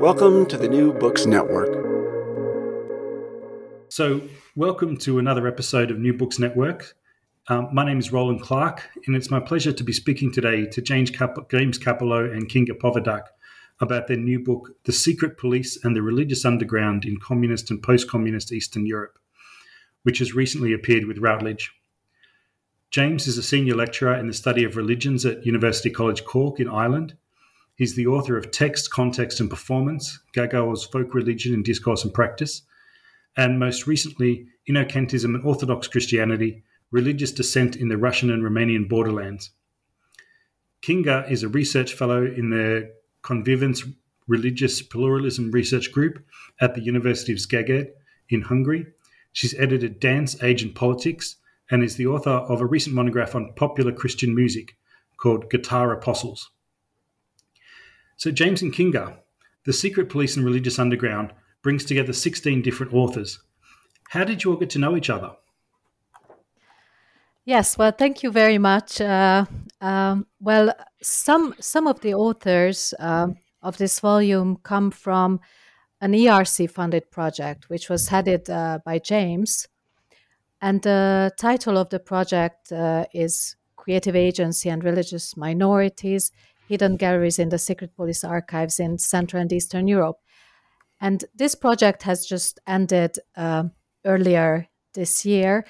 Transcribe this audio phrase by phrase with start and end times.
[0.00, 1.68] Welcome to the New Books Network.
[3.88, 4.20] So,
[4.54, 6.94] welcome to another episode of New Books Network.
[7.48, 10.82] Um, my name is Roland Clark, and it's my pleasure to be speaking today to
[10.82, 13.22] James, Cap- James Kapaló and Kinga Povedák
[13.80, 18.08] about their new book, The Secret Police and the Religious Underground in Communist and Post
[18.08, 19.18] Communist Eastern Europe,
[20.02, 21.72] which has recently appeared with Routledge.
[22.90, 26.68] James is a senior lecturer in the study of religions at University College Cork in
[26.68, 27.16] Ireland
[27.76, 32.62] He's the author of Text, Context and Performance, Gagauz's Folk Religion in Discourse and Practice,
[33.36, 39.50] and most recently, Inochentism and Orthodox Christianity, Religious Dissent in the Russian and Romanian Borderlands.
[40.82, 42.92] Kinga is a research fellow in the
[43.22, 43.84] Convivence
[44.26, 46.24] Religious Pluralism Research Group
[46.60, 47.90] at the University of Szeged
[48.30, 48.86] in Hungary.
[49.32, 51.36] She's edited Dance, Age and Politics
[51.70, 54.76] and is the author of a recent monograph on popular Christian music
[55.18, 56.50] called Guitar Apostles.
[58.16, 59.18] So, James and Kinga,
[59.64, 61.32] The Secret Police and Religious Underground,
[61.62, 63.40] brings together 16 different authors.
[64.10, 65.32] How did you all get to know each other?
[67.44, 69.00] Yes, well, thank you very much.
[69.00, 69.46] Uh,
[69.80, 75.40] um, well, some some of the authors um, of this volume come from
[76.00, 79.68] an ERC funded project, which was headed uh, by James.
[80.60, 86.32] And the title of the project uh, is Creative Agency and Religious Minorities
[86.68, 90.18] hidden galleries in the secret police archives in Central and Eastern Europe.
[91.00, 93.64] And this project has just ended uh,
[94.04, 95.66] earlier this year.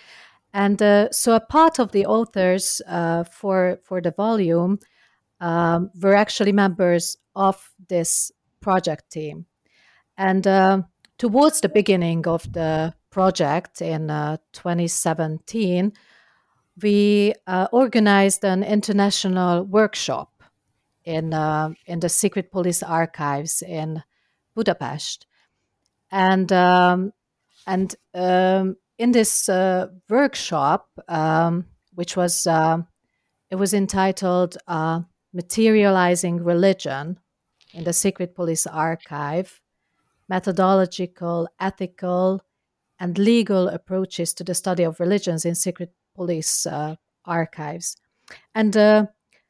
[0.52, 4.78] And uh, so a part of the authors uh, for, for the volume
[5.40, 9.46] um, were actually members of this project team.
[10.16, 10.82] And uh,
[11.18, 15.92] towards the beginning of the project in uh, 2017,
[16.82, 20.35] we uh, organized an international workshop
[21.06, 24.02] in uh, in the secret police archives in
[24.54, 25.26] Budapest,
[26.10, 27.12] and um,
[27.66, 32.78] and um, in this uh, workshop, um, which was uh,
[33.50, 35.00] it was entitled uh,
[35.32, 37.18] "Materializing Religion"
[37.72, 39.60] in the secret police archive,
[40.28, 42.42] methodological, ethical,
[42.98, 47.96] and legal approaches to the study of religions in secret police uh, archives,
[48.54, 49.06] and uh,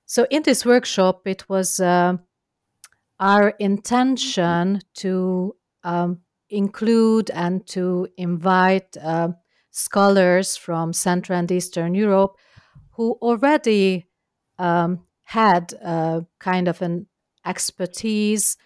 [0.06, 2.16] so, in this workshop, it was uh,
[3.18, 9.30] our intention to um, include and to invite uh,
[9.70, 12.36] scholars from Central and Eastern Europe
[12.92, 14.06] who already
[14.58, 17.06] um, had uh, kind of an
[17.44, 18.56] expertise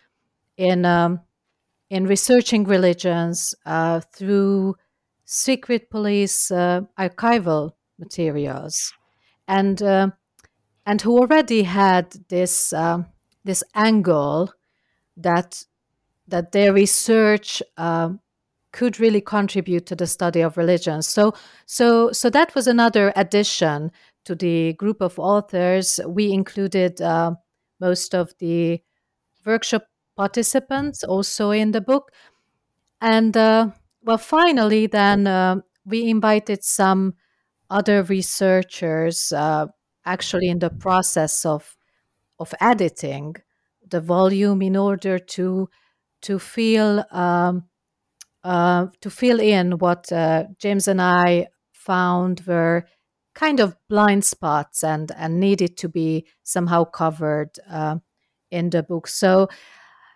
[0.57, 1.21] in um,
[1.89, 4.77] in researching religions uh, through
[5.25, 8.93] secret police uh, archival materials,
[9.49, 10.11] and uh,
[10.87, 13.07] and who already had this um,
[13.45, 14.53] this angle
[15.17, 15.65] that
[16.29, 18.21] that their research um,
[18.73, 21.03] could really contribute to the study of religion.
[21.03, 21.35] So
[21.67, 23.91] so so that was another addition
[24.25, 26.01] to the group of authors.
[26.07, 27.35] We included uh,
[27.81, 28.81] most of the
[29.45, 29.85] workshop
[30.17, 32.13] participants also in the book,
[33.01, 33.71] and uh,
[34.03, 37.15] well, finally, then uh, we invited some
[37.69, 39.67] other researchers uh,
[40.05, 41.77] actually in the process of
[42.39, 43.37] of editing
[43.87, 45.69] the volume in order to
[46.23, 47.65] to feel um,
[48.45, 52.87] uh, to fill in what uh, James and I found were
[53.35, 57.97] kind of blind spots and and needed to be somehow covered uh,
[58.51, 59.07] in the book.
[59.09, 59.49] So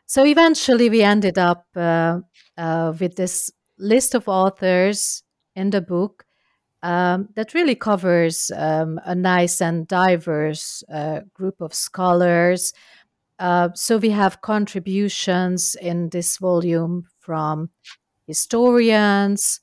[0.07, 2.21] so eventually we ended up uh,
[2.57, 5.23] uh, with this list of authors
[5.57, 6.25] in the book
[6.85, 12.75] um, that really covers um, a nice and diverse uh, group of scholars.
[13.39, 17.71] Uh, so we have contributions in this volume from
[18.27, 19.61] historians,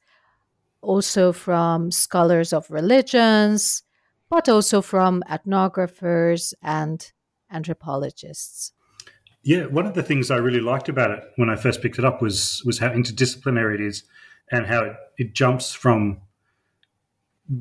[0.81, 3.83] also from scholars of religions,
[4.27, 7.11] but also from ethnographers and
[7.51, 8.73] anthropologists.
[9.43, 12.05] Yeah, one of the things I really liked about it when I first picked it
[12.05, 14.03] up was was how interdisciplinary it is,
[14.51, 16.21] and how it, it jumps from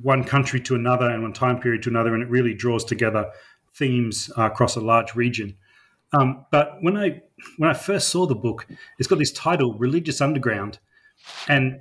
[0.03, 3.31] one country to another and one time period to another, and it really draws together
[3.75, 5.57] themes uh, across a large region.
[6.13, 7.23] Um, but when I
[7.59, 8.67] when I first saw the book,
[8.99, 10.79] it's got this title, "Religious Underground,"
[11.49, 11.81] and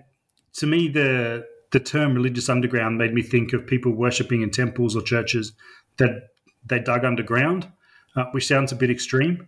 [0.54, 4.96] to me, the the term "religious underground" made me think of people worshiping in temples
[4.96, 5.54] or churches
[5.98, 6.30] that
[6.66, 7.68] they dug underground,
[8.16, 9.48] uh, which sounds a bit extreme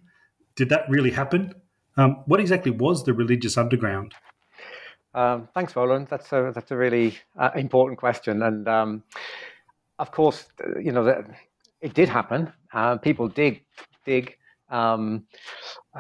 [0.56, 1.54] did that really happen?
[1.98, 4.14] Um, what exactly was the religious underground?
[5.14, 6.08] Um, thanks, Roland.
[6.10, 9.04] That's a that's a really uh, important question, and um,
[10.00, 10.46] of course,
[10.82, 11.26] you know that
[11.82, 12.52] it did happen.
[12.74, 13.60] Uh, people did
[14.06, 14.38] dig
[14.70, 15.26] um,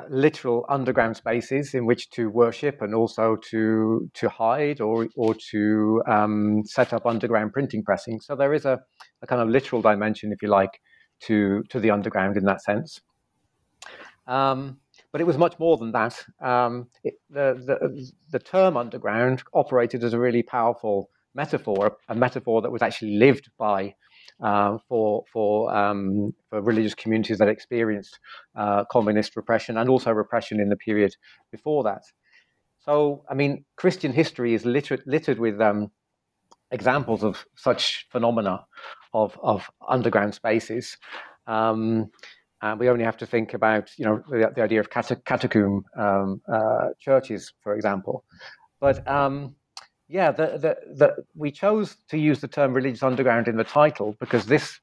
[0.09, 6.01] literal underground spaces in which to worship and also to to hide or or to
[6.07, 8.19] um, set up underground printing pressing.
[8.21, 8.79] So there is a,
[9.21, 10.79] a kind of literal dimension, if you like,
[11.23, 13.01] to to the underground in that sense.
[14.27, 14.79] Um,
[15.11, 16.23] but it was much more than that.
[16.41, 22.61] Um, it, the, the, the term underground operated as a really powerful metaphor, a metaphor
[22.61, 23.95] that was actually lived by
[24.41, 28.19] uh, for for um, for religious communities that experienced
[28.55, 31.15] uh, communist repression and also repression in the period
[31.51, 32.03] before that.
[32.79, 35.91] So, I mean, Christian history is littered, littered with um,
[36.71, 38.65] examples of such phenomena
[39.13, 40.97] of of underground spaces.
[41.45, 42.09] Um,
[42.61, 46.41] and we only have to think about, you know, the, the idea of catacomb um,
[46.51, 48.23] uh, churches, for example.
[48.79, 49.55] But um,
[50.07, 54.15] yeah, the, the, the, we chose to use the term religious underground in the title
[54.19, 54.79] because this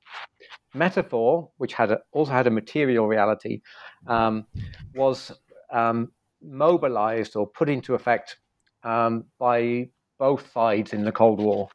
[0.75, 3.61] metaphor, which had a, also had a material reality,
[4.07, 4.47] um,
[4.95, 5.33] was
[5.73, 6.11] um,
[6.43, 8.39] mobilized or put into effect
[8.85, 9.89] um, by
[10.19, 11.69] both sides in the Cold War.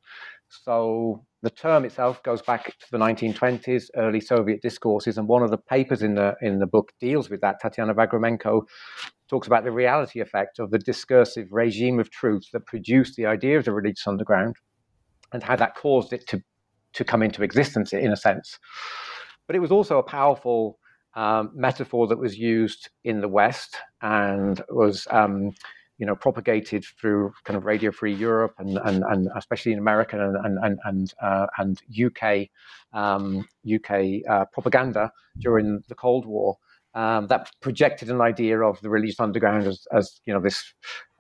[0.50, 5.52] So the term itself goes back to the 1920s, early Soviet discourses, and one of
[5.52, 7.58] the papers in the in the book deals with that.
[7.62, 8.62] Tatiana Vagramenko
[9.30, 13.58] talks about the reality effect of the discursive regime of truth that produced the idea
[13.58, 14.56] of the religious underground,
[15.34, 16.42] and how that caused it to
[16.94, 18.58] to come into existence in a sense.
[19.46, 20.80] But it was also a powerful
[21.16, 25.52] um, metaphor that was used in the West and was um,
[25.98, 30.20] you know, propagated through kind of Radio Free Europe and, and, and especially in American
[30.20, 32.50] and and and, uh, and UK
[32.94, 36.58] um, UK uh, propaganda during the Cold War.
[36.96, 40.64] Um, that projected an idea of the religious underground as, as you know this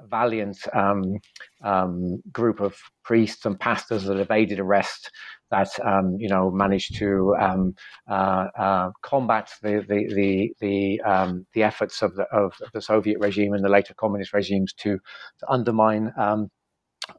[0.02, 1.18] valiant um,
[1.64, 5.10] um group of priests and pastors that evaded arrest
[5.54, 7.76] that um, you know managed to um,
[8.10, 13.20] uh, uh, combat the the the the, um, the efforts of the of the Soviet
[13.20, 14.98] regime and the later communist regimes to,
[15.40, 16.50] to undermine um,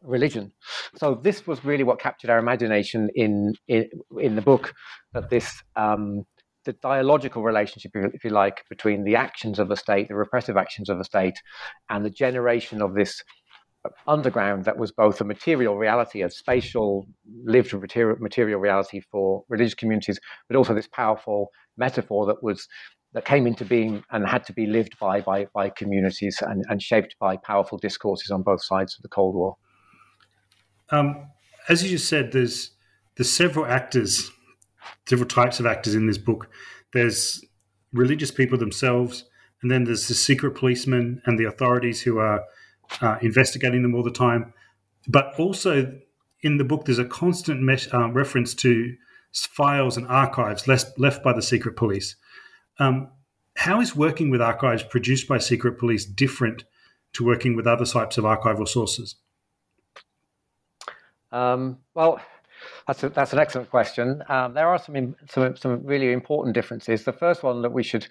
[0.03, 0.53] religion.
[0.97, 3.89] So this was really what captured our imagination in in,
[4.19, 4.75] in the book.
[5.13, 6.25] That this um,
[6.65, 10.89] the dialogical relationship, if you like, between the actions of the state, the repressive actions
[10.89, 11.39] of the state,
[11.89, 13.23] and the generation of this
[14.07, 17.07] underground that was both a material reality, a spatial
[17.45, 22.67] lived material, reality for religious communities, but also this powerful metaphor that was
[23.13, 26.83] that came into being and had to be lived by by, by communities and, and
[26.83, 29.57] shaped by powerful discourses on both sides of the Cold War.
[30.91, 31.29] Um,
[31.69, 32.73] as you just said, there's
[33.17, 34.31] there's several actors,
[35.09, 36.49] several types of actors in this book.
[36.93, 37.45] There's
[37.93, 39.25] religious people themselves,
[39.63, 42.45] and then there's the secret policemen and the authorities who are
[43.01, 44.53] uh, investigating them all the time.
[45.09, 45.99] But also
[46.43, 48.95] in the book, there's a constant uh, reference to
[49.33, 52.17] files and archives left, left by the secret police.
[52.79, 53.09] Um,
[53.57, 56.65] how is working with archives produced by secret police different
[57.15, 59.17] to working with other types of archival sources?
[61.33, 62.21] Um, well,
[62.87, 64.23] that's, a, that's an excellent question.
[64.29, 67.05] Um, there are some, some, some really important differences.
[67.05, 68.07] The first one that we should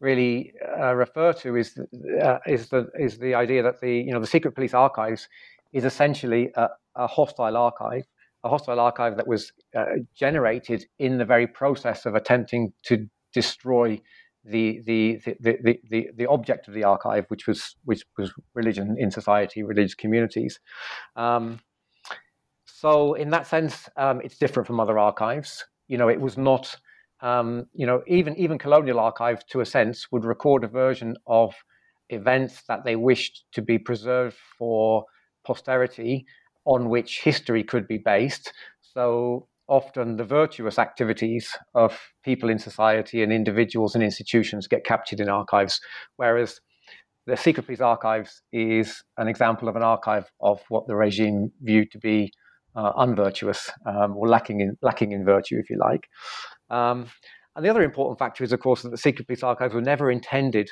[0.00, 1.78] really uh, refer to is
[2.22, 5.28] uh, is the is the idea that the you know the secret police archives
[5.72, 8.04] is essentially a, a hostile archive,
[8.44, 14.00] a hostile archive that was uh, generated in the very process of attempting to destroy
[14.44, 19.10] the, the, the, the, the, object of the archive, which was, which was religion in
[19.10, 20.58] society, religious communities.
[21.16, 21.60] Um,
[22.64, 25.66] so, in that sense, um, it's different from other archives.
[25.88, 26.76] You know, it was not,
[27.20, 31.54] um, you know, even even colonial archives, to a sense, would record a version of
[32.10, 35.04] events that they wished to be preserved for
[35.44, 36.26] posterity,
[36.64, 38.52] on which history could be based.
[38.80, 45.20] So, often the virtuous activities of people in society and individuals and institutions get captured
[45.20, 45.80] in archives,
[46.16, 46.60] whereas
[47.26, 51.90] the Secret Police Archives is an example of an archive of what the regime viewed
[51.90, 52.32] to be
[52.74, 56.08] uh, unvirtuous um, or lacking in lacking in virtue, if you like.
[56.70, 57.06] Um,
[57.56, 60.10] and the other important factor is, of course, that the Secret Police Archives were never
[60.10, 60.70] intended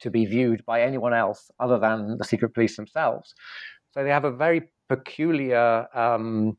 [0.00, 3.34] to be viewed by anyone else other than the Secret Police themselves.
[3.92, 6.56] So they have a very peculiar um,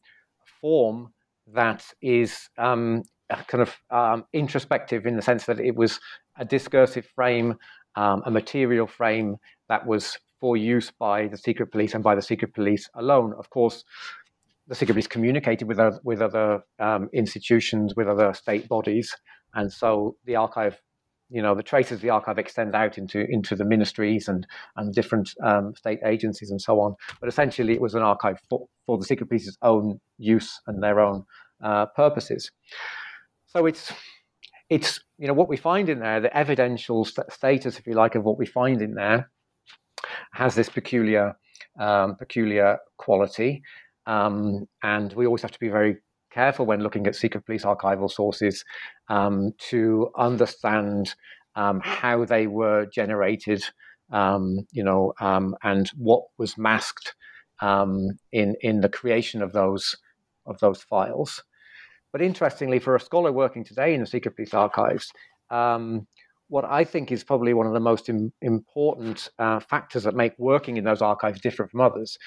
[0.61, 1.13] form
[1.53, 3.03] that is um,
[3.47, 5.99] kind of um, introspective in the sense that it was
[6.37, 7.55] a discursive frame,
[7.95, 9.37] um, a material frame
[9.69, 13.33] that was for use by the secret police and by the secret police alone.
[13.37, 13.83] Of course,
[14.71, 19.13] the secret police communicated with other, with other um, institutions, with other state bodies,
[19.53, 20.79] and so the archive
[21.29, 24.47] you know the traces of the archive extend out into into the ministries and
[24.77, 26.95] and different um, state agencies and so on.
[27.19, 31.01] But essentially, it was an archive for, for the secret police's own use and their
[31.01, 31.25] own
[31.61, 32.49] uh, purposes.
[33.47, 33.91] So it's
[34.69, 38.15] it's you know what we find in there, the evidential st- status, if you like,
[38.15, 39.29] of what we find in there,
[40.31, 41.35] has this peculiar
[41.77, 43.63] um, peculiar quality,
[44.05, 45.97] um, and we always have to be very
[46.31, 48.63] careful when looking at secret police archival sources
[49.09, 51.13] um, to understand
[51.55, 53.63] um, how they were generated,
[54.11, 57.15] um, you know, um, and what was masked
[57.61, 59.95] um, in in the creation of those
[60.45, 61.43] of those files.
[62.11, 65.11] But interestingly, for a scholar working today in the secret police archives,
[66.51, 70.33] what I think is probably one of the most Im- important uh, factors that make
[70.37, 72.17] working in those archives different from others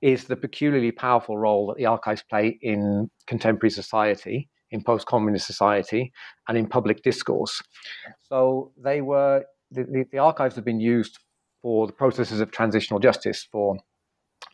[0.00, 5.46] is the peculiarly powerful role that the archives play in contemporary society, in post communist
[5.46, 6.10] society,
[6.48, 7.62] and in public discourse.
[8.22, 11.18] So they were, the, the, the archives have been used
[11.60, 13.76] for the processes of transitional justice, for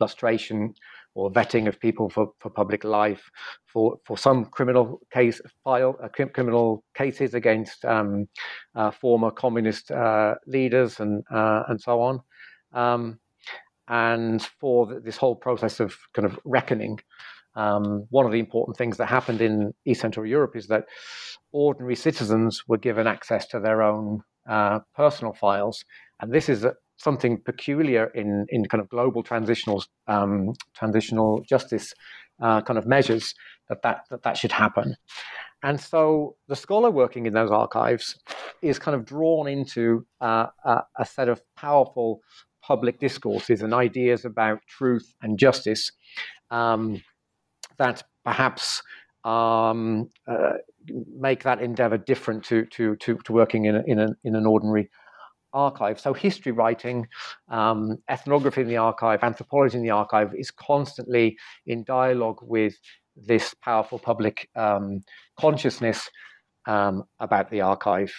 [0.00, 0.74] lustration,
[1.14, 3.30] or vetting of people for, for public life,
[3.66, 8.26] for, for some criminal case file uh, criminal cases against um,
[8.74, 12.20] uh, former communist uh, leaders and uh, and so on,
[12.72, 13.18] um,
[13.88, 16.98] and for this whole process of kind of reckoning.
[17.54, 20.84] Um, one of the important things that happened in East Central Europe is that
[21.52, 25.84] ordinary citizens were given access to their own uh, personal files,
[26.20, 26.64] and this is
[27.02, 31.92] something peculiar in, in kind of global transitional um, transitional justice
[32.40, 33.34] uh, kind of measures
[33.68, 34.96] that that, that that should happen.
[35.62, 38.18] And so the scholar working in those archives
[38.62, 42.20] is kind of drawn into uh, a, a, set of powerful
[42.62, 45.92] public discourses and ideas about truth and justice
[46.50, 47.00] um,
[47.78, 48.82] that perhaps
[49.24, 50.54] um, uh,
[51.16, 54.46] make that endeavor different to, to, to, to working in, a, in, a, in an
[54.46, 54.90] ordinary
[55.52, 56.00] archive.
[56.00, 57.08] So history writing,
[57.48, 62.74] um, ethnography in the archive, anthropology in the archive is constantly in dialogue with
[63.16, 65.02] this powerful public um,
[65.38, 66.08] consciousness
[66.66, 68.12] um, about the archive.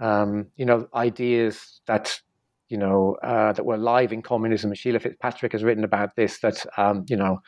[0.00, 2.20] Um, you know, ideas that
[2.68, 4.72] you know uh, that were live in communism.
[4.74, 6.38] Sheila Fitzpatrick has written about this.
[6.40, 7.40] That um, you know,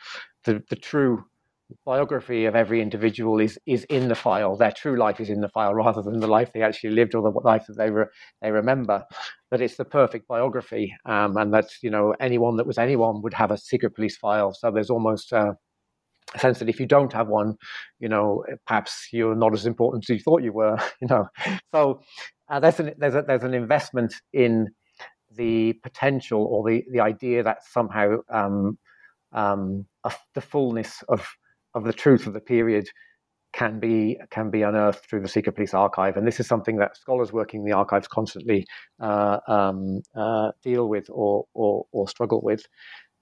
[0.43, 1.25] the the true
[1.85, 4.55] biography of every individual is is in the file.
[4.55, 7.21] Their true life is in the file rather than the life they actually lived or
[7.21, 8.05] the life that they re,
[8.41, 9.03] they remember.
[9.51, 13.33] That it's the perfect biography, um, and that you know anyone that was anyone would
[13.33, 14.53] have a secret police file.
[14.53, 15.55] So there's almost a
[16.37, 17.55] sense that if you don't have one,
[17.99, 20.77] you know perhaps you're not as important as you thought you were.
[21.01, 21.27] You know,
[21.73, 22.01] so
[22.49, 24.69] uh, there's an there's a, there's an investment in
[25.35, 28.77] the potential or the the idea that somehow um,
[29.33, 29.85] um,
[30.35, 31.27] the fullness of
[31.73, 32.87] of the truth of the period
[33.53, 36.97] can be can be unearthed through the secret police archive, and this is something that
[36.97, 38.65] scholars working in the archives constantly
[38.99, 42.65] uh, um, uh, deal with or, or, or struggle with.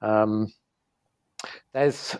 [0.01, 0.47] Um,
[1.73, 2.15] there's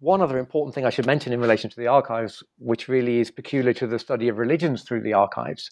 [0.00, 3.30] one other important thing I should mention in relation to the archives, which really is
[3.30, 5.70] peculiar to the study of religions through the archives.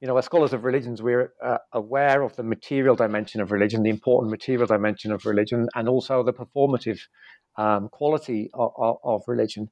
[0.00, 3.82] You know, as scholars of religions, we're uh, aware of the material dimension of religion,
[3.82, 7.00] the important material dimension of religion, and also the performative
[7.58, 9.68] um, quality of, of, of, religion.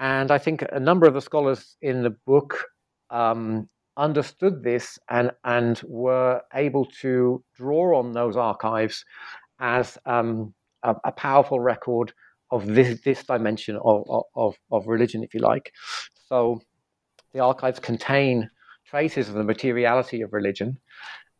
[0.00, 2.66] And I think a number of the scholars in the book
[3.10, 9.04] um, understood this and, and were able to draw on those archives
[9.60, 10.52] as um,
[10.82, 12.12] a, a, powerful record
[12.50, 15.72] of this, this dimension of, of, of religion, if you like.
[16.26, 16.60] So
[17.32, 18.50] the archives contain
[18.84, 20.78] traces of the materiality of religion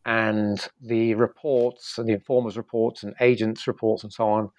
[0.07, 4.51] and the reports and the informers' reports and agents' reports and so on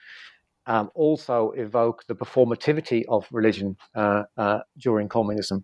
[0.67, 5.63] um, also evoke the performativity of religion uh, uh, during communism.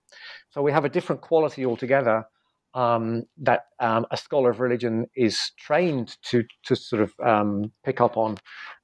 [0.50, 2.26] So we have a different quality altogether
[2.74, 8.00] um, that um, a scholar of religion is trained to to sort of um, pick
[8.00, 8.38] up on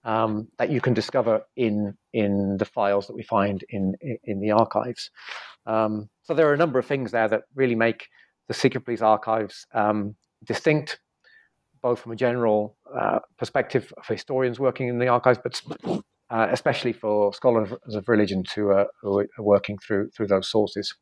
[0.03, 4.51] um, that you can discover in in the files that we find in in the
[4.51, 5.09] archives.
[5.65, 8.07] Um, so there are a number of things there that really make
[8.47, 9.65] the secret police archives
[10.43, 10.99] distinct,
[11.81, 15.61] both from a general uh, perspective for historians working in the archives, but
[16.29, 20.95] uh, especially for scholars of religion to uh, who are working through through those sources.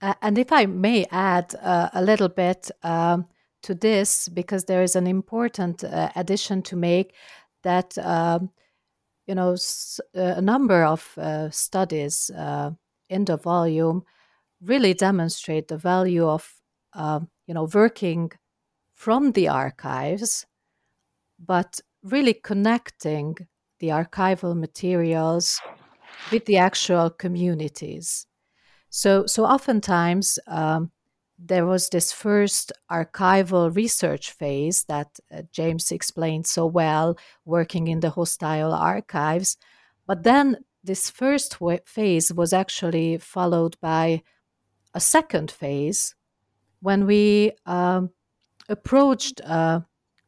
[0.00, 3.26] And if I may add uh, a little bit um,
[3.62, 7.14] to this, because there is an important uh, addition to make
[7.64, 8.50] that, um,
[9.26, 11.18] you know, s- uh, a number of
[11.50, 12.30] studies
[13.10, 14.04] in the volume
[14.62, 16.54] really demonstrate the value of,
[16.94, 18.30] um, you know, working
[18.98, 20.44] from the archives,
[21.38, 23.36] but really connecting
[23.78, 25.60] the archival materials
[26.32, 28.26] with the actual communities.
[28.90, 30.90] So, so oftentimes um,
[31.38, 38.00] there was this first archival research phase that uh, James explained so well, working in
[38.00, 39.56] the hostile archives.
[40.08, 44.22] But then this first w- phase was actually followed by
[44.92, 46.16] a second phase
[46.80, 48.10] when we um,
[48.68, 49.80] approached uh,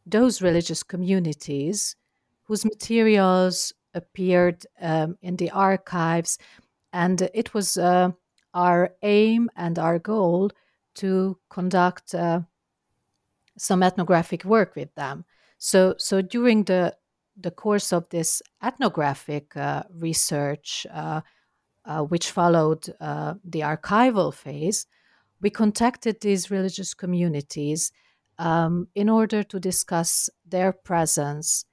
[0.07, 1.97] those religious communities
[2.45, 6.39] whose materials appeared um, in the archives.
[6.93, 8.11] And it was uh,
[8.55, 10.51] our aim and our goal
[10.97, 12.41] to conduct uh,
[13.57, 15.25] some ethnographic work with them.
[15.59, 16.97] So, so during the
[17.37, 21.23] the course of this ethnographic uh, research, uh,
[21.85, 24.87] uh, which followed uh, the archival phase,
[25.41, 27.93] we contacted these religious communities
[28.41, 31.67] um, in order to discuss their presence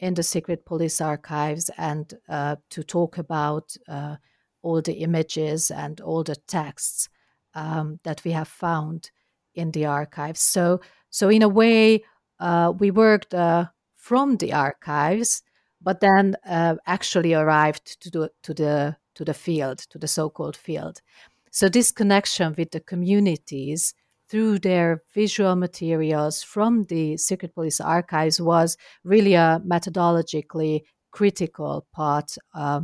[0.00, 4.16] in the secret police archives and uh, to talk about uh,
[4.62, 7.10] all the images and all the texts
[7.54, 9.10] um, that we have found
[9.54, 10.40] in the archives.
[10.40, 12.02] So, so in a way,
[12.40, 15.42] uh, we worked uh, from the archives,
[15.80, 20.56] but then uh, actually arrived to the to the to the field, to the so-called
[20.56, 21.00] field.
[21.50, 23.94] So this connection with the communities
[24.28, 30.80] through their visual materials from the secret police archives was really a methodologically
[31.12, 32.80] critical part uh,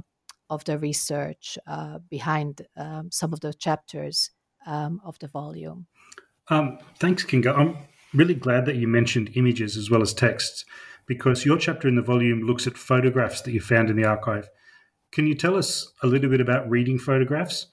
[0.48, 4.30] of the research uh, behind um, some of the chapters
[4.66, 5.86] um, of the volume.
[6.48, 7.56] Um, thanks, Kinga.
[7.56, 7.76] I'm
[8.12, 10.64] really glad that you mentioned images as well as texts
[11.06, 14.48] because your chapter in the volume looks at photographs that you found in the archive.
[15.12, 17.66] Can you tell us a little bit about reading photographs?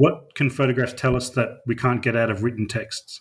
[0.00, 3.20] What can photographs tell us that we can't get out of written texts?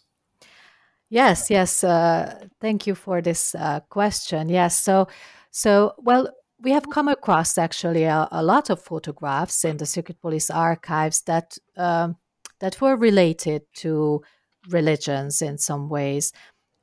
[1.09, 1.83] Yes, yes.
[1.83, 4.47] Uh, thank you for this uh, question.
[4.47, 4.77] Yes.
[4.77, 5.09] So,
[5.51, 6.29] so well,
[6.61, 11.21] we have come across actually a, a, lot of photographs in the secret police archives
[11.23, 12.15] that um,
[12.61, 14.23] that were related to
[14.69, 16.31] religions in some ways,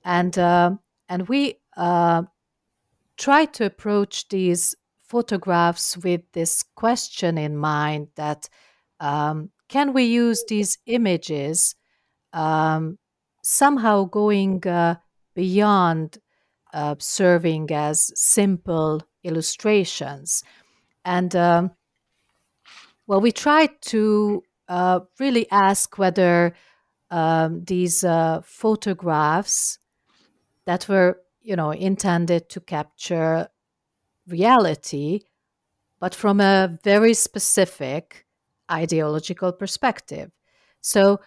[0.04, 0.72] and uh,
[1.08, 2.22] and we uh,
[3.16, 4.74] try to approach these
[5.08, 8.50] photographs with this question in mind that
[9.00, 11.74] um, can we use these images
[12.32, 12.98] um,
[13.42, 14.96] somehow going uh,
[15.34, 16.18] beyond
[16.72, 20.42] uh, serving as simple illustrations.
[21.04, 21.70] And um,
[23.06, 26.54] well, we tried to uh, really ask whether
[27.10, 29.78] um, these uh, photographs
[30.66, 33.48] that were, you know, intended to capture
[34.26, 35.20] reality,
[36.00, 38.25] but from a very specific
[38.70, 40.30] ideological perspective.
[40.80, 41.20] So,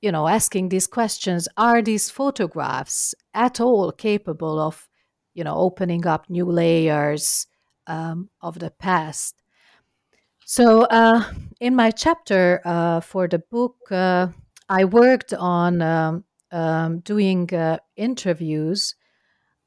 [0.00, 4.88] you know, asking these questions are these photographs at all capable of,
[5.34, 7.46] you know, opening up new layers
[7.86, 9.42] um, of the past?
[10.44, 11.24] So, uh,
[11.60, 14.28] in my chapter uh, for the book, uh,
[14.68, 18.94] I worked on um, um, doing uh, interviews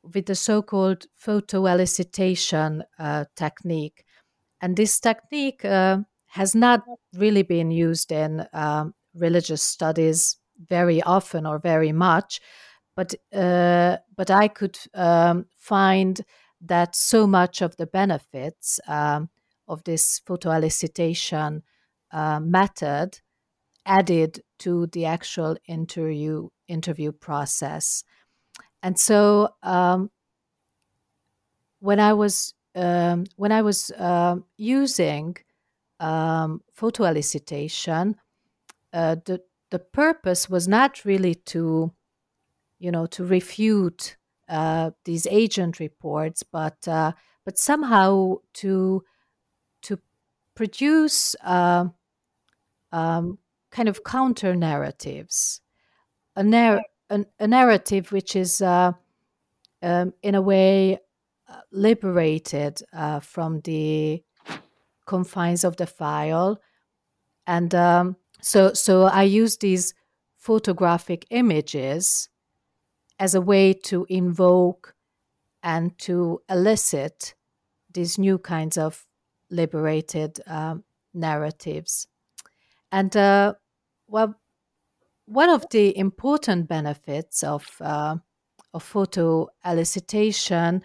[0.04, 4.04] with the so called photo elicitation uh, technique.
[4.62, 6.00] And this technique uh,
[6.32, 6.82] has not
[7.14, 10.38] really been used in um, religious studies
[10.70, 12.40] very often or very much,
[12.96, 16.22] but uh, but I could um, find
[16.62, 19.30] that so much of the benefits um,
[19.68, 21.64] of this photo elicitation
[22.12, 23.20] uh, method
[23.86, 28.06] added to the actual interview interview process,
[28.82, 30.10] and so um,
[31.80, 33.92] when I was um, when I was
[34.56, 35.36] using
[36.02, 38.16] um, photo elicitation,
[38.92, 41.94] uh, the the purpose was not really to,
[42.80, 44.18] you know, to refute
[44.50, 47.14] uh, these agent reports, but uh,
[47.46, 49.04] but somehow to
[49.84, 50.00] to
[50.56, 51.86] produce uh,
[52.92, 53.38] um,
[53.70, 55.62] kind of counter narratives,
[56.36, 56.44] a,
[57.10, 58.92] a, a, narrative which is uh,
[59.82, 61.00] um, in a way
[61.48, 62.82] uh, liberated
[63.22, 64.22] from the
[65.12, 66.62] confines of the file,
[67.46, 69.94] and um, so so I use these
[70.38, 72.30] photographic images
[73.20, 74.96] as a way to invoke
[75.62, 77.36] and to elicit
[77.94, 79.06] these new kinds of
[79.50, 82.08] liberated um, narratives.
[82.92, 83.54] And uh,
[84.08, 84.36] well,
[85.26, 88.16] one of the important benefits of uh,
[88.74, 90.82] of photo elicitation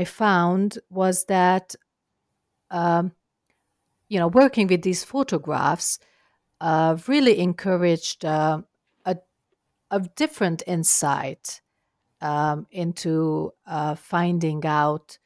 [0.00, 1.74] I found was that
[2.70, 3.12] um,
[4.08, 5.98] you know working with these photographs
[6.60, 8.60] uh, really encouraged uh,
[9.04, 9.16] a
[9.90, 11.60] a different insight
[12.20, 15.18] um, into uh, finding out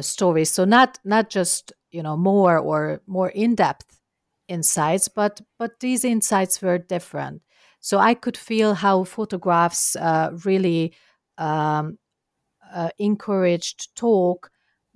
[0.00, 0.50] stories.
[0.50, 4.00] So not not just you know more or more in depth
[4.48, 7.42] insights, but but these insights were different.
[7.80, 10.94] So I could feel how photographs uh, really
[11.38, 11.98] um,
[12.72, 14.50] uh, encouraged talk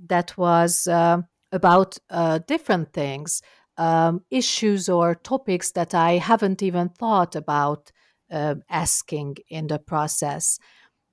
[0.08, 3.42] that was uh, about uh, different things,
[3.76, 7.92] um, issues or topics that I haven't even thought about
[8.30, 10.58] um, asking in the process.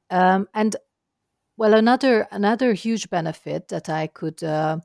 [0.09, 0.75] Um, and
[1.57, 4.79] well, another another huge benefit that I could uh,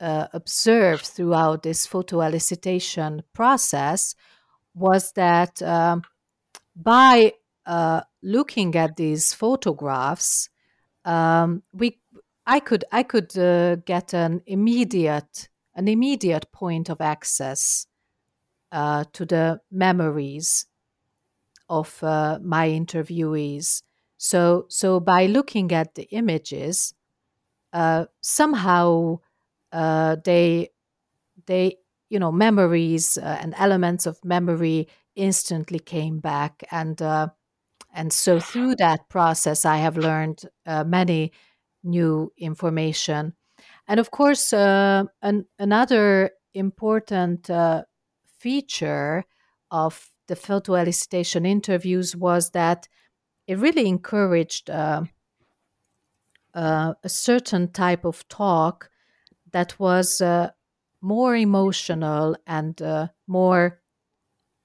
[0.00, 4.14] uh, observe throughout this photo elicitation process
[4.74, 6.02] was that um,
[6.74, 7.34] by
[7.66, 10.48] uh, looking at these photographs,
[11.04, 11.99] um, we
[12.50, 17.86] I could I could uh, get an immediate an immediate point of access
[18.72, 20.66] uh, to the memories
[21.68, 23.82] of uh, my interviewees.
[24.16, 26.94] So so by looking at the images,
[27.72, 29.20] uh, somehow
[29.72, 30.70] uh, they
[31.46, 31.78] they
[32.10, 37.02] you know memories uh, and elements of memory instantly came back and
[37.92, 40.44] and so through that process i have learned
[40.86, 41.32] many
[41.82, 43.34] new information
[43.88, 47.82] and of course uh, an, another important uh,
[48.38, 49.24] feature
[49.70, 52.88] of the photo elicitation interviews was that
[53.46, 55.02] it really encouraged uh,
[56.54, 58.90] uh, a certain type of talk
[59.52, 60.50] that was uh,
[61.00, 63.80] more emotional and uh, more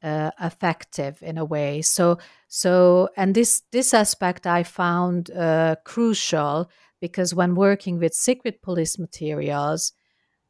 [0.03, 1.81] uh, effective in a way.
[1.81, 6.69] So, so, and this this aspect I found uh, crucial
[7.05, 9.93] because when working with secret police materials,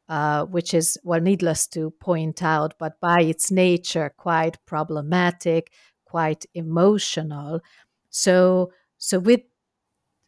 [0.08, 5.70] uh, which is well, needless to point out, but by its nature quite problematic,
[6.06, 7.60] quite emotional.
[8.08, 9.42] So, so with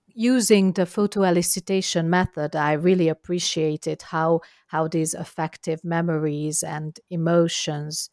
[0.08, 8.10] using the photo elicitation method, I really appreciated how how these affective memories and emotions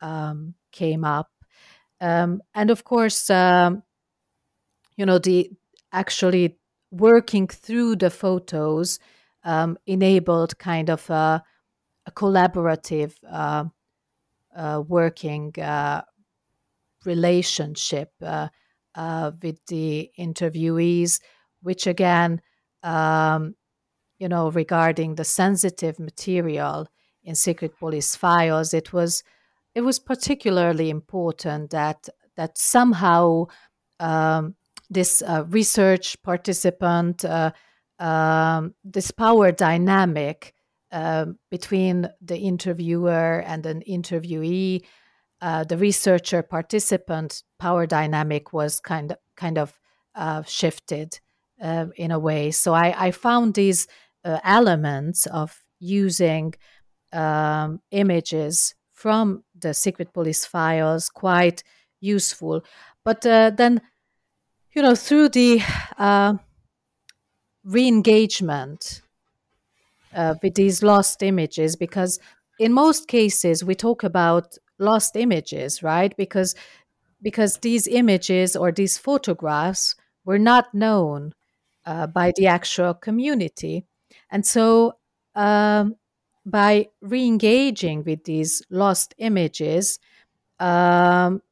[0.00, 1.28] um, came up,
[2.00, 3.82] um, and of course, um,
[4.96, 5.50] you know, the
[5.92, 6.57] actually
[6.90, 8.98] working through the photos
[9.44, 11.42] um, enabled kind of a,
[12.06, 13.64] a collaborative uh,
[14.56, 16.02] uh, working uh,
[17.04, 18.48] relationship uh,
[18.94, 21.20] uh, with the interviewees
[21.62, 22.40] which again,
[22.82, 23.54] um,
[24.18, 26.88] you know, regarding the sensitive material
[27.22, 29.22] in secret police files, it was
[29.74, 33.46] it was particularly important that that somehow
[34.00, 34.54] um,
[34.90, 37.52] this uh, research participant, uh,
[37.98, 40.54] um, this power dynamic
[40.92, 44.84] uh, between the interviewer and an interviewee,
[45.40, 49.78] uh, the researcher participant power dynamic was kind of kind of
[50.14, 51.20] uh, shifted
[51.62, 52.50] uh, in a way.
[52.50, 53.86] So I, I found these
[54.24, 56.54] uh, elements of using
[57.12, 61.62] um, images from the secret police files quite
[62.00, 62.62] useful.
[63.04, 63.80] But uh, then,
[64.78, 65.60] you know, through the
[65.98, 66.34] uh,
[67.64, 69.02] re-engagement
[70.14, 72.20] uh, with these lost images, because
[72.60, 76.16] in most cases we talk about lost images, right?
[76.16, 76.54] Because
[77.20, 81.32] because these images or these photographs were not known
[81.84, 83.84] uh, by the actual community.
[84.30, 84.92] And so,
[85.34, 85.96] um,
[86.46, 89.98] by re engaging with these lost images,
[90.60, 91.42] um,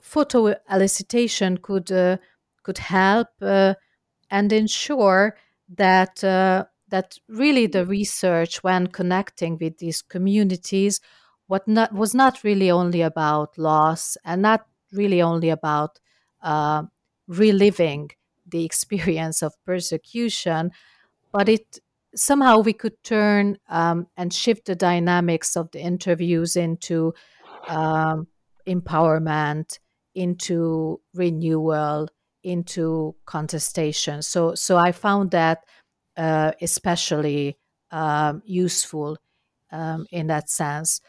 [0.00, 2.18] photo elicitation could, uh,
[2.66, 3.74] could help uh,
[4.28, 5.36] and ensure
[5.76, 11.00] that, uh, that really the research, when connecting with these communities,
[11.46, 16.00] what not was not really only about loss and not really only about
[16.42, 16.82] uh,
[17.28, 18.10] reliving
[18.44, 20.72] the experience of persecution,
[21.32, 21.78] but it
[22.16, 27.14] somehow we could turn um, and shift the dynamics of the interviews into
[27.68, 28.26] um,
[28.66, 29.78] empowerment,
[30.14, 32.08] into renewal,
[32.46, 34.22] into contestation.
[34.22, 35.64] So, so I found that
[36.16, 37.58] uh, especially
[37.90, 39.18] um, useful
[39.72, 41.00] um, in that sense.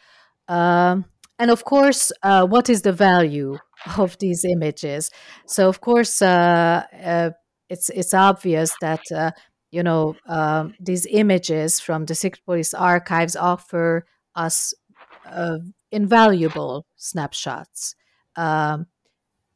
[0.48, 1.06] Um,
[1.40, 3.58] and of course, uh, what is the value
[3.98, 5.12] of these images?
[5.46, 7.30] So, of course, uh, uh
[7.70, 9.32] it's it's obvious that uh,
[9.72, 14.74] you know um, these images from the secret police archives offer us
[15.30, 15.58] uh,
[15.92, 17.96] invaluable snapshots
[18.36, 18.88] um,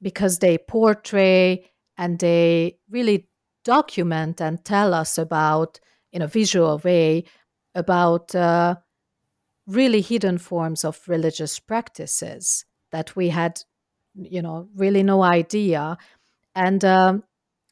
[0.02, 1.71] because they portray
[2.02, 3.28] and they really
[3.64, 5.80] document and tell us about
[6.12, 7.24] in a visual way
[7.76, 8.74] about uh,
[9.68, 13.62] really hidden forms of religious practices that we had
[14.16, 15.96] you know really no idea.
[16.56, 17.24] And um,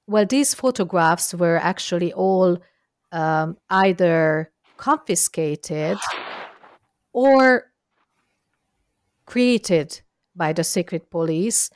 [0.05, 2.59] well these photographs were actually all
[3.11, 5.97] um, either confiscated
[7.13, 7.63] or
[9.25, 10.01] created
[10.35, 11.71] by the secret police.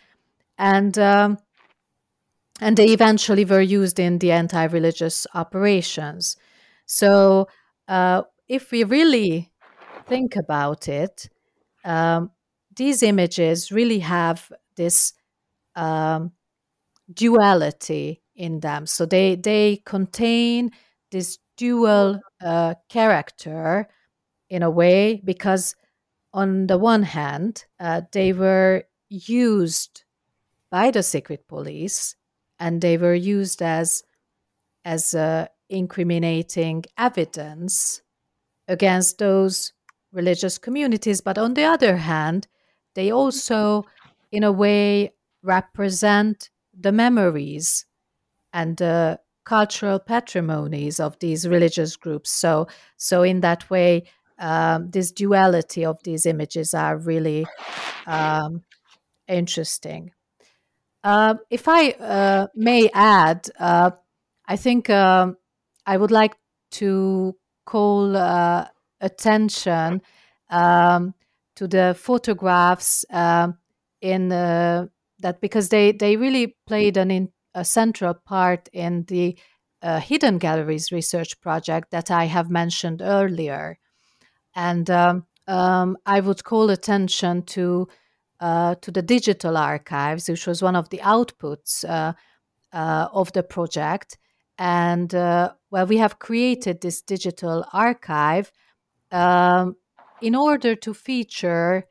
[0.59, 1.39] And um,
[2.61, 6.37] and they eventually were used in the anti-religious operations
[6.85, 7.47] so
[7.87, 9.51] uh, if we really
[10.07, 11.29] think about it,
[11.85, 12.31] um,
[12.75, 15.13] these images really have this
[15.75, 16.31] um,
[17.13, 18.87] duality in them.
[18.87, 20.71] So they they contain
[21.11, 23.87] this dual uh, character
[24.49, 25.75] in a way because
[26.33, 30.03] on the one hand uh, they were used
[30.71, 32.15] by the secret police
[32.63, 34.03] and they were used as
[34.85, 38.01] as uh, incriminating evidence
[38.69, 39.73] against those
[40.13, 41.19] religious communities.
[41.19, 42.47] But on the other hand,
[42.95, 43.83] they also,
[44.31, 47.85] in a way, represent the memories
[48.53, 52.29] and the cultural patrimonies of these religious groups.
[52.31, 54.03] So, so in that way,
[54.39, 57.45] um, this duality of these images are really
[58.07, 58.63] um,
[59.27, 60.11] interesting.
[61.03, 63.91] Uh, if I uh, may add, uh,
[64.47, 65.37] I think um,
[65.85, 66.35] I would like
[66.71, 67.35] to
[67.65, 68.67] call uh,
[69.01, 70.01] attention
[70.49, 71.13] um,
[71.57, 73.57] to the photographs um,
[74.01, 74.87] in uh,
[75.19, 79.37] that because they they really played an in, a central part in the
[79.99, 83.77] hidden galleries research project that I have mentioned earlier,
[84.55, 87.87] and um, um I would call attention to
[88.43, 92.11] uh, to the digital archives, which was one of the outputs uh,
[92.73, 94.17] uh, of the project,
[94.57, 98.51] and uh, well, we have created this digital archive
[99.11, 99.77] um,
[100.21, 101.87] in order to feature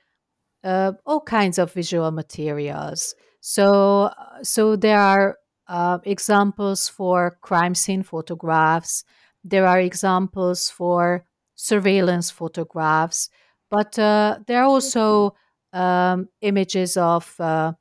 [0.63, 3.15] uh, all kinds of visual materials.
[3.41, 4.11] So,
[4.43, 5.39] so there are
[5.69, 9.05] uh, examples for crime scene photographs.
[9.43, 13.31] There are examples for surveillance photographs,
[13.71, 15.35] but uh, there are also
[15.73, 17.73] um, images of uh,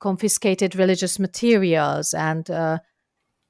[0.00, 2.78] confiscated religious materials and uh,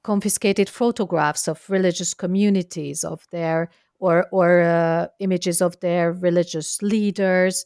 [0.03, 7.65] confiscated photographs of religious communities of their or or uh, images of their religious leaders,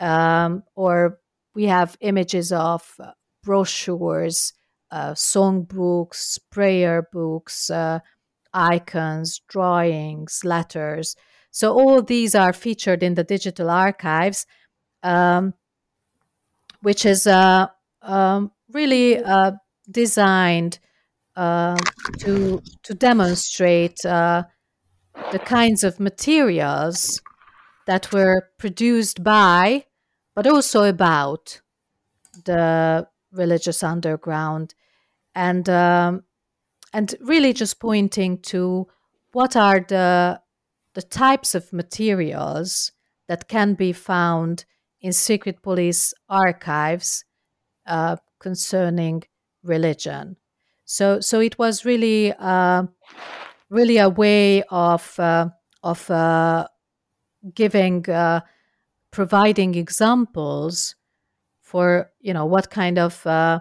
[0.00, 1.18] um, or
[1.54, 3.12] we have images of uh,
[3.42, 4.52] brochures,
[4.90, 7.98] uh, songbooks, prayer books, uh,
[8.52, 11.16] icons, drawings, letters.
[11.50, 14.46] So all these are featured in the digital archives,
[15.02, 15.54] um,
[16.82, 17.66] which is uh,
[18.02, 19.52] um, really uh,
[19.90, 20.78] designed
[21.36, 27.20] to to demonstrate the kinds of materials
[27.86, 29.84] that were produced by,
[30.34, 31.60] but also about
[32.44, 34.74] the religious underground,
[35.34, 36.24] and um,
[36.92, 38.86] and really just pointing to
[39.32, 40.40] what are the
[40.94, 42.92] the types of materials
[43.28, 44.64] that can be found
[45.00, 47.24] in secret police archives
[47.86, 49.22] uh, concerning
[49.62, 50.36] religion.
[50.84, 52.84] So, so it was really uh,
[53.70, 55.48] really a way of uh,
[55.82, 56.66] of uh,
[57.54, 58.40] giving uh,
[59.10, 60.96] providing examples
[61.60, 63.60] for you know what kind of uh,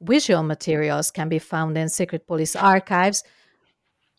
[0.00, 3.22] visual materials can be found in secret police archives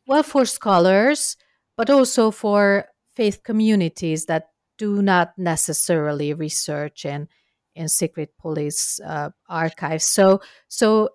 [0.08, 1.36] well for scholars
[1.76, 4.53] but also for faith communities that
[4.84, 7.28] do not necessarily research in
[7.76, 10.26] in secret police uh, archives so
[10.68, 11.10] so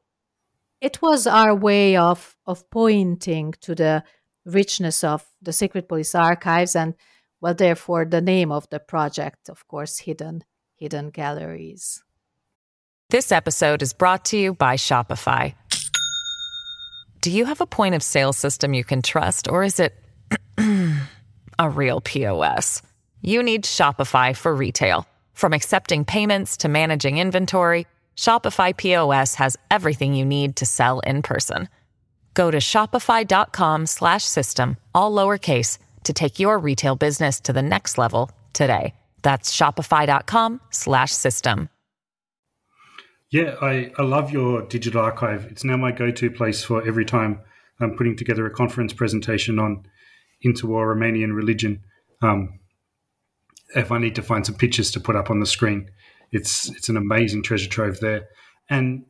[0.80, 4.02] it was our way of of pointing to the
[4.44, 6.94] richness of the secret police archives and
[7.40, 10.44] well, therefore, the name of the project, of course, Hidden
[10.76, 12.02] Hidden Galleries.
[13.10, 15.54] This episode is brought to you by Shopify.
[17.20, 19.94] Do you have a point of sale system you can trust, or is it
[21.58, 22.82] a real POS?
[23.22, 25.04] You need Shopify for retail.
[25.34, 31.22] From accepting payments to managing inventory, Shopify POS has everything you need to sell in
[31.22, 31.68] person.
[32.34, 38.94] Go to shopify.com/system all lowercase to take your retail business to the next level today.
[39.22, 41.68] That's shopify.com/system.
[43.30, 45.46] Yeah, I, I love your digital archive.
[45.50, 47.40] It's now my go-to place for every time
[47.80, 49.84] I'm putting together a conference presentation on
[50.44, 51.80] interwar Romanian religion.
[52.22, 52.58] Um,
[53.74, 55.90] if I need to find some pictures to put up on the screen,
[56.32, 58.28] it's it's an amazing treasure trove there.
[58.68, 59.04] And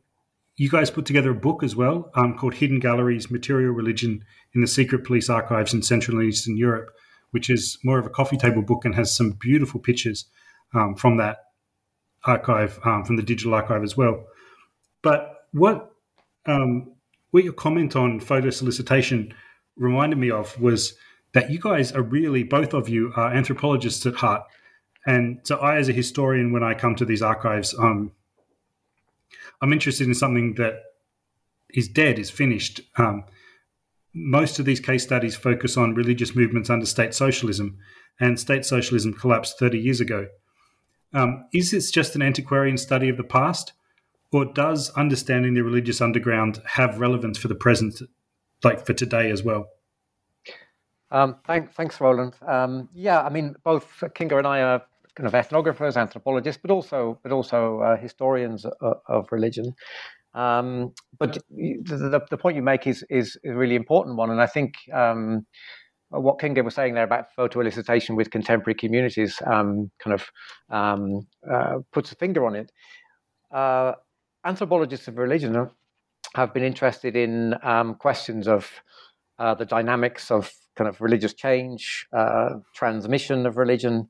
[0.55, 4.61] you guys put together a book as well um, called Hidden Galleries: Material Religion in
[4.61, 6.89] the Secret Police Archives in Central and Eastern Europe,
[7.31, 10.25] which is more of a coffee table book and has some beautiful pictures
[10.73, 11.37] um, from that
[12.25, 14.25] archive, um, from the digital archive as well.
[15.01, 15.91] But what
[16.45, 16.93] um,
[17.31, 19.33] what your comment on photo elicitation
[19.77, 20.95] reminded me of was
[21.33, 24.43] that you guys are really both of you are anthropologists at heart
[25.05, 28.11] and so I, as a historian, when I come to these archives, um,
[29.61, 30.83] I'm interested in something that
[31.73, 32.81] is dead, is finished.
[32.97, 33.23] Um,
[34.13, 37.77] most of these case studies focus on religious movements under state socialism,
[38.19, 40.27] and state socialism collapsed 30 years ago.
[41.13, 43.73] Um, is this just an antiquarian study of the past,
[44.31, 48.01] or does understanding the religious underground have relevance for the present,
[48.63, 49.69] like for today as well?
[51.11, 52.35] Um, thank, thanks, Roland.
[52.47, 54.81] Um, yeah, I mean, both Kinga and I are
[55.15, 59.73] kind of ethnographers, anthropologists, but also but also uh, historians of, of religion.
[60.33, 64.45] Um, but the, the, point you make is, is a really important one, and I
[64.45, 65.47] think um,
[66.09, 70.29] what Kinga was saying there about photo elicitation with contemporary communities um, kind of
[70.69, 72.71] um, uh, puts a finger on it.
[73.51, 73.93] Uh,
[74.45, 75.69] anthropologists of religion
[76.35, 77.55] have been interested in
[77.97, 78.69] questions of
[79.39, 84.07] uh, the dynamics of kind of religious change, uh, transmission of religion,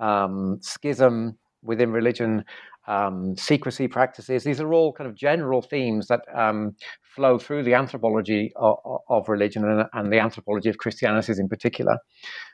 [0.00, 2.44] um, schism within religion,
[2.86, 4.44] um, secrecy practices.
[4.44, 8.76] These are all kind of general themes that um, flow through the anthropology of,
[9.08, 11.98] of religion and, and, the anthropology of Christianity in particular.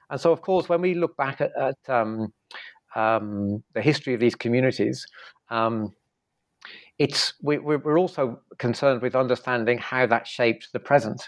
[0.08, 2.28] And so, of course, when we look back at, at um,
[2.96, 5.06] um, the history of these communities,
[5.50, 5.92] um,
[6.98, 11.22] it's we, are also concerned with understanding how that shaped the present.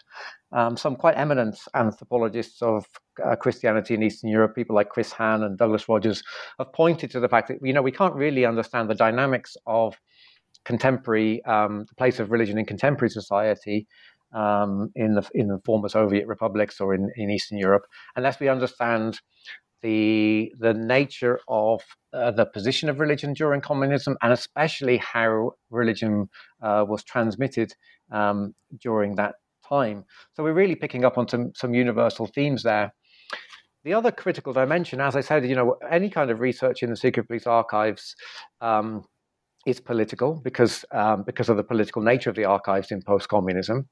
[0.53, 2.85] Um, some quite eminent anthropologists of
[3.25, 6.25] uh, Christianity in Eastern Europe, people like Chris Hann and Douglas Rogers,
[6.59, 9.97] have pointed to the fact that you know we can't really understand the dynamics of
[10.65, 13.87] contemporary um, the place of religion in contemporary society
[14.35, 18.49] um, in the in the former Soviet republics or in, in Eastern Europe unless we
[18.49, 19.21] understand
[19.83, 26.29] the the nature of uh, the position of religion during communism, and especially how religion
[26.63, 27.73] uh, was transmitted
[28.13, 29.35] um, during that
[29.69, 30.05] time.
[30.35, 32.93] So we're really picking up on some some universal themes there.
[33.85, 36.97] The other critical dimension, as I said, you know, any kind of research in the
[36.97, 38.15] secret police archives.
[38.61, 39.05] Um,
[39.67, 43.87] is political because um, because of the political nature of the archives in post-communism,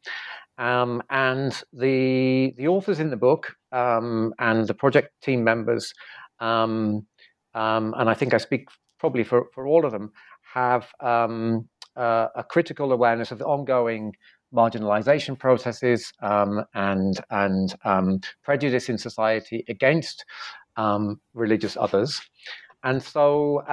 [0.58, 5.94] um, and the the authors in the book um, and the project team members,
[6.40, 7.06] um,
[7.54, 8.68] um, and I think I speak
[8.98, 10.12] probably for, for all of them,
[10.52, 11.60] have uh,
[11.96, 14.14] a critical awareness of the ongoing
[14.52, 20.24] marginalization processes um, and and prejudice in society against
[21.34, 22.20] religious others.
[22.84, 23.64] And so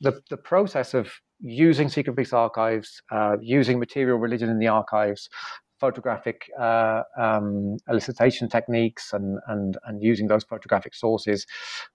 [0.00, 1.10] the, the process of
[1.40, 5.28] using secret police archives, uh, using material religion in the archives,
[5.78, 11.46] photographic uh, um, elicitation techniques and, and, and using those photographic sources.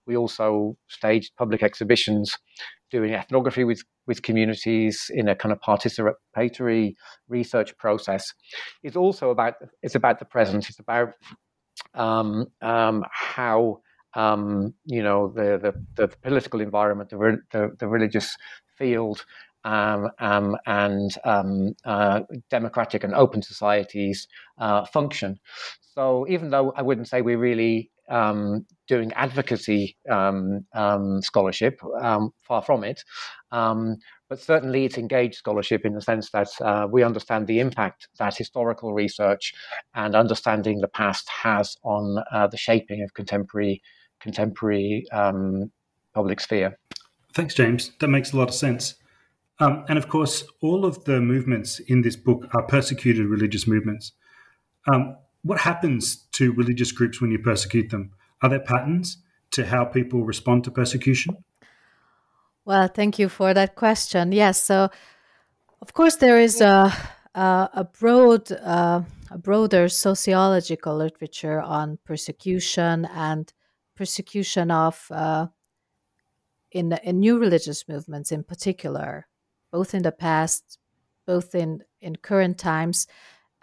[0.06, 2.38] We also staged public exhibitions
[2.92, 6.96] doing ethnography with, with communities in a kind of participatory
[7.28, 8.34] research process.
[8.84, 10.70] It's also about, it's about the present.
[10.70, 11.14] It's about
[11.94, 13.82] um, um, how
[14.14, 18.36] um, you know the, the, the political environment, the, the, the religious
[18.78, 19.26] field
[19.64, 25.40] um, um, and um, uh, democratic and open societies uh, function.
[25.94, 32.62] So even though I wouldn't say we're really um, doing advocacy um, um, scholarship, far
[32.66, 33.04] from it,
[33.52, 38.36] but certainly it's engaged scholarship in the sense that uh, we understand the impact that
[38.36, 39.54] historical research
[39.94, 43.82] and understanding the past has on uh, the shaping of contemporary
[44.22, 45.06] contemporary
[46.14, 46.78] public sphere.
[47.34, 47.92] Thanks, James.
[48.00, 48.96] That makes a lot of sense.
[49.62, 54.12] Um, and of course, all of the movements in this book are persecuted religious movements.
[54.92, 58.12] Um, what happens to religious groups when you persecute them?
[58.42, 59.18] Are there patterns?
[59.52, 61.38] to how people respond to persecution?
[62.66, 64.32] Well, thank you for that question.
[64.32, 64.90] Yes, so
[65.82, 66.94] of course there is a
[67.34, 73.52] a, a broad uh, a broader sociological literature on persecution and
[73.96, 75.48] persecution of uh,
[76.72, 79.28] in in new religious movements in particular,
[79.72, 80.78] both in the past,
[81.26, 83.08] both in in current times,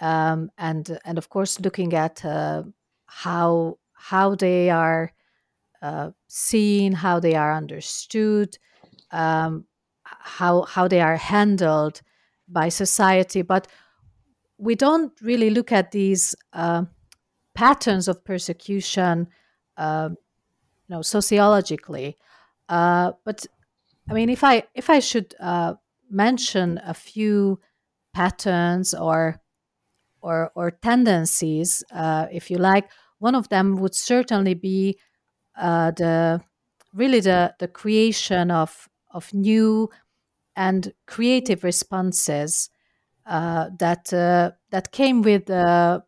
[0.00, 2.62] um, and and of course looking at uh,
[3.06, 5.12] how how they are
[5.82, 8.58] uh, seen, how they are understood,
[9.10, 9.64] um,
[10.02, 12.02] how how they are handled
[12.48, 13.68] by society, but
[14.58, 16.84] we don't really look at these uh,
[17.54, 19.28] patterns of persecution,
[19.76, 20.16] uh, you
[20.88, 22.16] know, sociologically.
[22.68, 23.46] Uh, but
[24.10, 25.74] I mean, if I if I should uh,
[26.10, 27.60] mention a few
[28.14, 29.40] patterns or
[30.20, 34.98] or or tendencies, uh, if you like, one of them would certainly be
[35.58, 36.40] uh, the
[36.94, 39.90] really the the creation of of new
[40.56, 42.70] and creative responses
[43.26, 46.00] uh, that uh, that came with uh,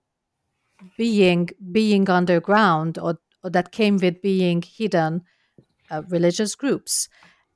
[0.97, 5.23] being being underground or, or that came with being hidden
[5.91, 7.09] uh, religious groups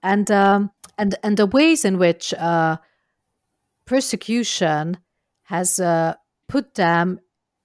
[0.05, 2.77] and um, and and the ways in which uh,
[3.87, 4.99] persecution
[5.45, 6.15] has uh,
[6.47, 7.19] put them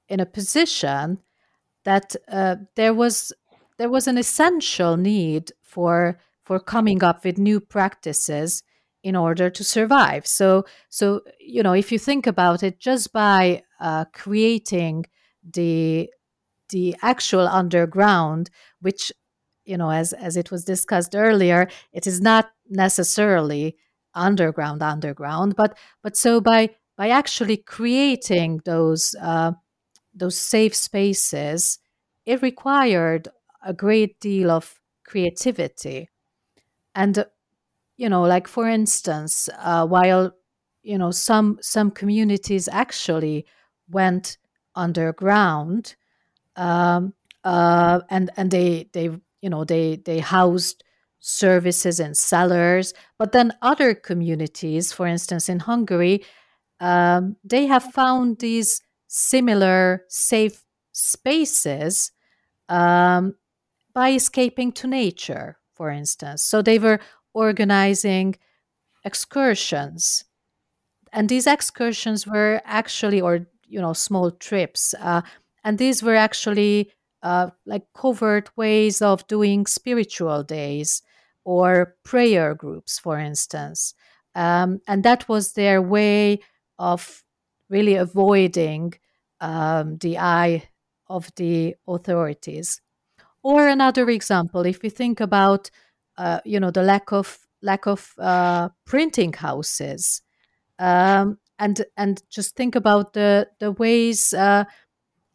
[0.08, 1.20] in a position
[1.84, 2.16] that
[2.76, 3.32] there was
[3.78, 8.64] there was an essential need for for coming up with new practices
[9.04, 10.26] in order to survive.
[10.26, 15.06] So, so you know, if you think about it, just by uh, creating
[15.44, 16.10] the
[16.70, 18.50] the actual underground,
[18.82, 19.12] which
[19.70, 23.78] you know, as as it was discussed earlier, it is not necessarily
[24.16, 29.52] underground underground, but but so by by actually creating those uh,
[30.14, 31.80] those safe spaces,
[32.26, 33.30] it required
[33.64, 36.10] a great deal of creativity,
[36.96, 37.26] and
[37.98, 40.32] you know like for instance uh, while
[40.84, 43.46] you know some some communities actually
[43.90, 44.38] went
[44.76, 45.96] underground
[46.56, 47.14] um,
[47.44, 49.12] uh, and and they they
[49.42, 50.84] you know they they housed
[51.20, 56.24] services and cellars but then other communities for instance in hungary
[56.80, 60.64] um, they have found these similar safe
[60.94, 62.12] spaces
[62.70, 63.36] um,
[63.94, 67.00] by escaping to nature for instance so they were
[67.34, 68.36] organizing
[69.04, 70.26] excursions.
[71.12, 74.94] And these excursions were actually, or, you know, small trips.
[75.00, 75.22] Uh,
[75.64, 76.92] and these were actually
[77.24, 81.02] uh, like covert ways of doing spiritual days
[81.44, 83.94] or prayer groups, for instance.
[84.36, 86.40] Um, and that was their way
[86.78, 87.24] of
[87.70, 88.94] really avoiding
[89.42, 90.70] um, the eye
[91.08, 92.82] of the authorities.
[93.44, 95.70] Or another example, if we think about
[96.18, 100.22] uh, you know the lack of lack of uh, printing houses
[100.80, 104.66] um, and and just think about the the ways uh,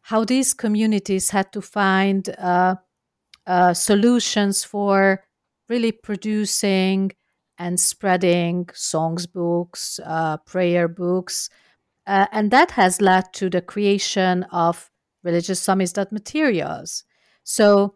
[0.05, 2.75] how these communities had to find uh,
[3.47, 5.23] uh, solutions for
[5.67, 7.11] really producing
[7.57, 9.99] and spreading songs books
[10.45, 11.49] prayer books.
[12.05, 14.91] And that has led to the creation of
[15.23, 17.03] religious samizdat materials.
[17.43, 17.95] So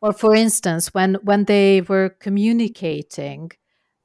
[0.00, 3.52] or for instance, when when they were communicating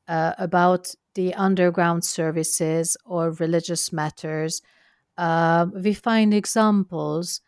[0.07, 4.61] uh, about the underground services or religious matters,
[5.17, 7.41] uh, we find examples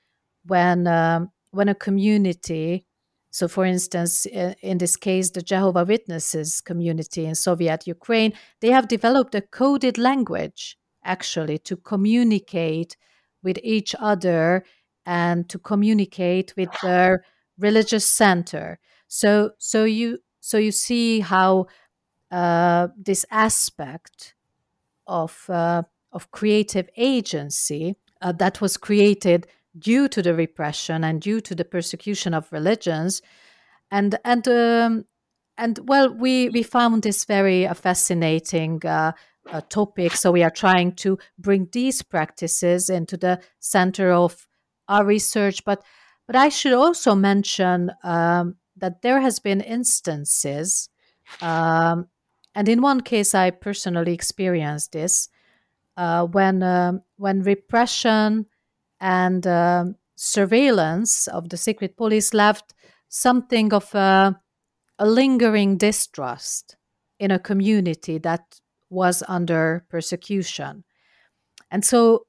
[0.45, 2.85] when um, when a community,
[3.31, 8.87] so for instance, in this case, the Jehovah Witnesses community in Soviet Ukraine, they have
[8.87, 12.97] developed a coded language actually to communicate
[13.43, 14.63] with each other
[15.05, 17.23] and to communicate with their
[17.57, 18.79] religious center.
[19.07, 21.67] So so you so you see how
[22.31, 24.35] uh, this aspect
[25.07, 29.47] of uh, of creative agency uh, that was created
[29.77, 33.21] due to the repression and due to the persecution of religions,
[33.91, 35.05] and and um,
[35.57, 38.85] and well, we we found this very uh, fascinating.
[38.85, 39.11] Uh,
[39.51, 40.13] uh, topic.
[40.13, 44.47] So we are trying to bring these practices into the center of
[44.87, 45.83] our research, but
[46.25, 50.89] but I should also mention um, that there has been instances,
[51.41, 52.07] um,
[52.53, 55.29] and in one case I personally experienced this,
[55.97, 58.45] when uh, when repression
[58.99, 59.85] and uh,
[60.15, 62.73] surveillance of the secret police left
[63.09, 64.39] something of a,
[64.99, 66.77] a lingering distrust
[67.19, 70.83] in a community that was under persecution,
[71.71, 72.25] and so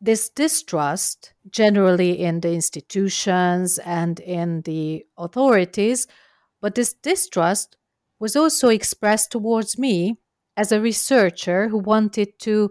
[0.00, 6.06] this distrust, generally in the institutions and in the authorities,
[6.60, 7.76] but this distrust
[8.18, 10.16] was also expressed towards me
[10.60, 12.70] as a researcher who wanted to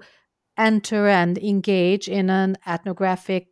[0.59, 3.47] enter and engage in an ethnographic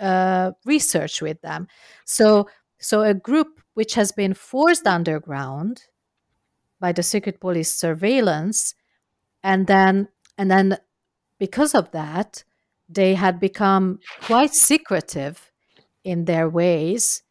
[0.00, 1.66] uh, research with them.
[2.04, 5.82] So, so a group which has been forced underground
[6.78, 8.76] by the secret police surveillance,
[9.42, 10.78] and then and then
[11.40, 12.44] because of that,
[12.88, 15.50] they had become quite secretive
[16.04, 17.24] in their ways,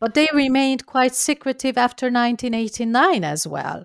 [0.00, 3.84] but they remained quite secretive after 1989 as well.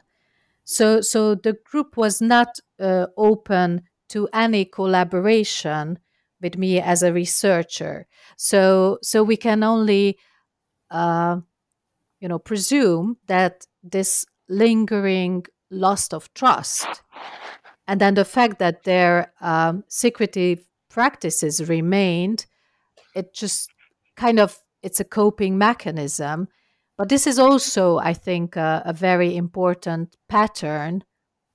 [0.69, 5.99] So, so the group was not uh, open to any collaboration
[6.41, 8.05] with me as a researcher.
[8.35, 10.17] So, so we can only,
[10.91, 11.37] uh,
[12.19, 17.01] you know, presume that this lingering loss of trust,
[17.87, 22.45] and then the fact that their um, secretive practices remained,
[23.15, 23.69] it just
[24.17, 26.49] kind of it's a coping mechanism.
[26.97, 31.03] But this is also, I think, a, a very important pattern,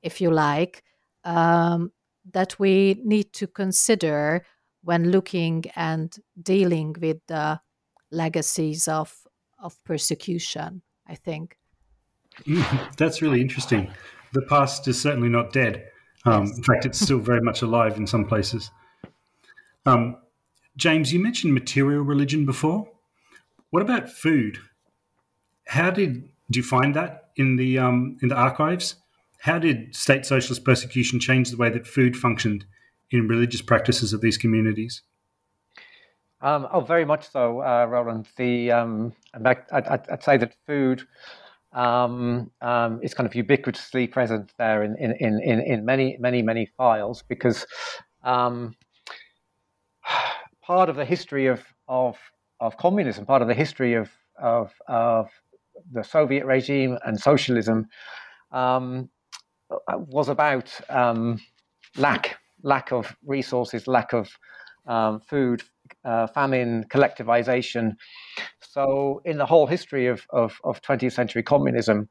[0.03, 0.85] if you like,
[1.25, 1.93] um,
[2.33, 4.45] that we need to consider
[4.85, 7.61] when looking and dealing with the
[8.11, 9.15] legacies of
[9.59, 10.83] of persecution.
[11.07, 11.57] I think
[12.97, 13.91] that's really interesting.
[14.33, 15.89] The past is certainly not dead.
[16.25, 16.45] Um.
[16.45, 18.71] In fact, it's still very much alive in some places.
[19.87, 20.17] Um,
[20.77, 22.89] James, you mentioned material religion before.
[23.71, 24.59] What about food?
[25.67, 28.97] How did, do you find that in the um, in the archives?
[29.39, 32.65] How did state socialist persecution change the way that food functioned
[33.11, 35.03] in religious practices of these communities?
[36.41, 38.29] Um, oh, very much so, uh, Roland.
[38.37, 41.07] The um, I'd, I'd, I'd, say that food
[41.73, 46.67] um, um, is kind of ubiquitously present there in, in, in, in many, many, many
[46.77, 47.67] files because
[48.25, 48.75] um,
[50.63, 52.19] part of the history of, of,
[52.61, 55.31] of communism, part of the history of, of, of
[55.91, 57.87] the Soviet regime and socialism
[58.53, 59.09] um,
[59.89, 61.41] was about um,
[61.97, 64.31] lack lack of resources, lack of
[64.87, 65.63] um, food,
[66.05, 67.93] uh, famine, collectivization.
[68.61, 72.09] So, in the whole history of, of, of 20th century communism,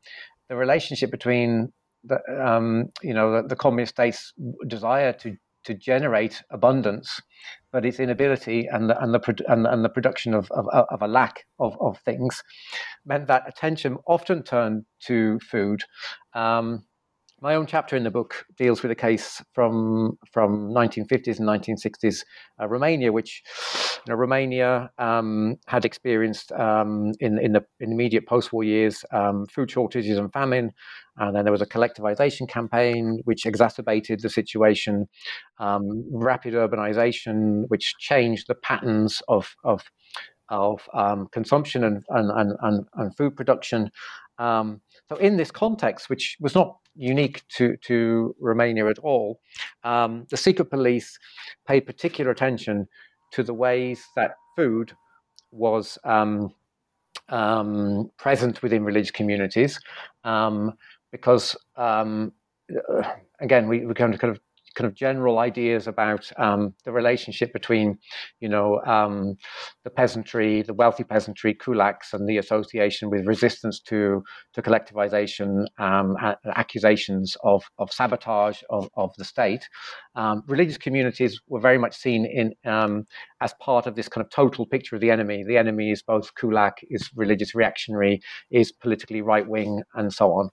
[0.50, 1.72] the relationship between
[2.04, 4.34] the, um, you know, the, the, communist states'
[4.68, 7.22] desire to, to generate abundance,
[7.72, 11.08] but its inability and the, and the, and, and the production of, of, of a
[11.08, 12.44] lack of, of things
[13.06, 15.84] meant that attention often turned to food.
[16.34, 16.86] Um,
[17.42, 22.24] my own chapter in the book deals with a case from from 1950s and 1960s
[22.62, 23.42] uh, Romania, which
[24.06, 29.48] you know, Romania um, had experienced um, in in the, in immediate post-war years um,
[29.48, 30.72] food shortages and famine,
[31.18, 35.08] and then there was a collectivization campaign which exacerbated the situation,
[35.60, 39.84] um, rapid urbanization which changed the patterns of of
[40.50, 43.90] of um, consumption and and, and, and food production.
[44.38, 44.82] Um,
[45.12, 49.42] so in this context, which was not unique to, to Romania at all.
[49.84, 51.20] Um, the secret police
[51.68, 52.88] paid particular attention
[53.34, 54.94] to the ways that food
[55.52, 56.54] was um,
[57.28, 59.80] um, present within religious communities,
[60.24, 60.78] um,
[61.12, 62.32] because um,
[63.42, 64.40] again, we, we of kind of
[64.76, 67.98] kind of general ideas about um, the relationship between,
[68.40, 69.36] you know, um,
[69.84, 76.16] the peasantry, the wealthy peasantry, kulaks, and the association with resistance to to collectivization, um,
[76.56, 79.68] accusations of of sabotage of, of the state.
[80.16, 83.06] Um, religious communities were very much seen in um,
[83.42, 85.44] as part of this kind of total picture of the enemy.
[85.44, 90.50] The enemy is both kulak, is religious reactionary, is politically right wing, and so on.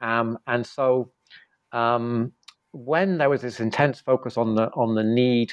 [0.00, 1.12] Um, and so
[1.72, 2.32] um,
[2.72, 5.52] when there was this intense focus on the on the need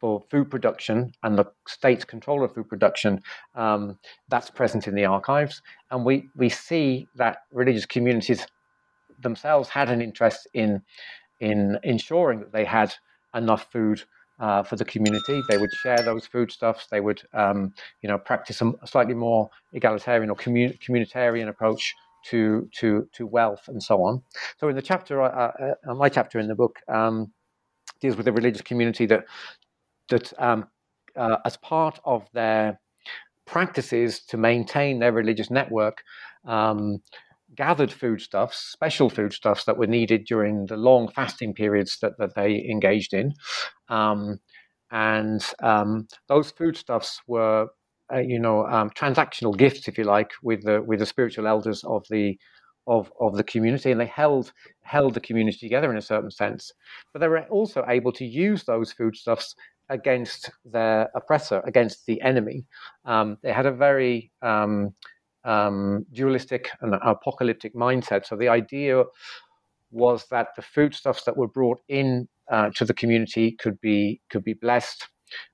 [0.00, 3.22] for food production and the state's control of food production,
[3.54, 3.98] um,
[4.28, 8.46] that's present in the archives, and we we see that religious communities
[9.20, 10.82] themselves had an interest in
[11.40, 12.94] in ensuring that they had
[13.34, 14.02] enough food
[14.38, 15.40] uh, for the community.
[15.48, 16.86] They would share those foodstuffs.
[16.88, 17.72] They would, um,
[18.02, 21.94] you know, practice a slightly more egalitarian or commun- communitarian approach
[22.30, 24.22] to to to wealth and so on.
[24.58, 27.32] So in the chapter, uh, uh, my chapter in the book um,
[28.00, 29.24] deals with the religious community that
[30.08, 30.66] that um,
[31.16, 32.80] uh, as part of their
[33.46, 36.02] practices to maintain their religious network.
[36.46, 37.02] Um,
[37.54, 42.66] gathered foodstuffs, special foodstuffs that were needed during the long fasting periods that, that they
[42.70, 43.34] engaged in.
[43.88, 44.38] Um,
[44.90, 47.68] and um, those foodstuffs were
[48.12, 51.84] uh, you know um, transactional gifts, if you like, with the with the spiritual elders
[51.84, 52.38] of the
[52.86, 54.52] of of the community, and they held
[54.82, 56.72] held the community together in a certain sense.
[57.12, 59.54] But they were also able to use those foodstuffs
[59.88, 62.64] against their oppressor, against the enemy.
[63.04, 64.94] Um, they had a very um,
[65.44, 68.26] um, dualistic and apocalyptic mindset.
[68.26, 69.04] So the idea
[69.90, 74.44] was that the foodstuffs that were brought in uh, to the community could be could
[74.44, 75.08] be blessed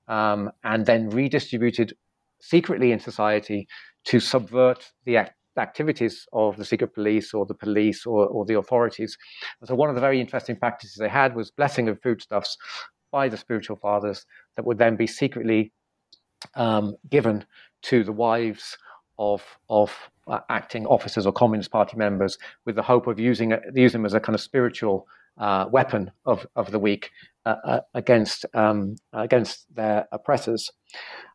[0.07, 1.93] um, and then redistributed
[2.41, 3.67] secretly in society
[4.05, 8.57] to subvert the act- activities of the secret police or the police or, or the
[8.57, 9.17] authorities.
[9.59, 12.57] And so one of the very interesting practices they had was blessing of foodstuffs
[13.11, 14.25] by the spiritual fathers
[14.55, 15.71] that would then be secretly
[16.55, 17.45] um, given
[17.83, 18.77] to the wives
[19.17, 19.93] of of
[20.27, 24.13] uh, acting officers or Communist Party members with the hope of using using them as
[24.13, 27.11] a kind of spiritual uh, weapon of, of the weak
[27.49, 30.71] uh, uh against um, against their oppressors.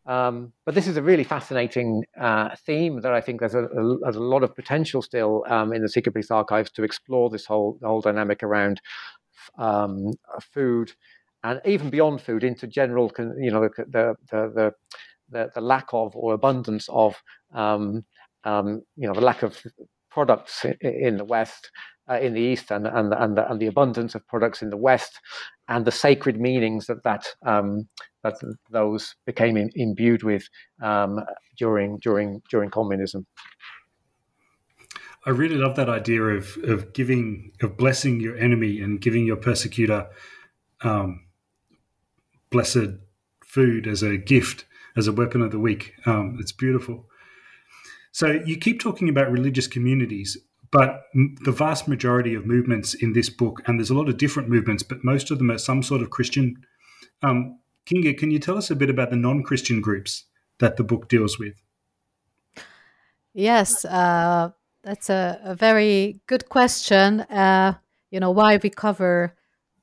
[0.06, 3.98] Um, but this is a really fascinating uh, theme that I think there's a, a,
[4.00, 7.46] there's a lot of potential still um, in the Secret Police archives to explore this
[7.46, 8.80] whole whole dynamic around
[9.58, 10.12] um,
[10.52, 10.92] food
[11.44, 14.72] and even beyond food into general, you know, the the,
[15.30, 17.22] the the, lack of or abundance of,
[17.54, 18.04] um,
[18.44, 19.62] um, you know, the lack of
[20.10, 21.70] products in, in the West,
[22.10, 24.76] uh, in the East, and and and the, and the, abundance of products in the
[24.76, 25.20] West,
[25.68, 27.88] and the sacred meanings that that um,
[28.22, 28.34] that
[28.70, 30.48] those became in, imbued with
[30.82, 31.20] um,
[31.58, 33.26] during during during communism.
[35.26, 39.36] I really love that idea of of giving of blessing your enemy and giving your
[39.36, 40.08] persecutor
[40.82, 41.26] um,
[42.50, 42.98] blessed
[43.44, 45.94] food as a gift as a weapon of the weak.
[46.06, 47.06] Um, it's beautiful.
[48.12, 50.38] So you keep talking about religious communities,
[50.74, 54.48] but the vast majority of movements in this book, and there's a lot of different
[54.48, 56.56] movements, but most of them are some sort of Christian.
[57.22, 60.24] Um, Kinga, can you tell us a bit about the non-Christian groups
[60.58, 61.54] that the book deals with?
[63.34, 64.50] Yes, uh,
[64.82, 67.20] that's a, a, very good question.
[67.20, 67.74] Uh,
[68.10, 69.36] you know why we cover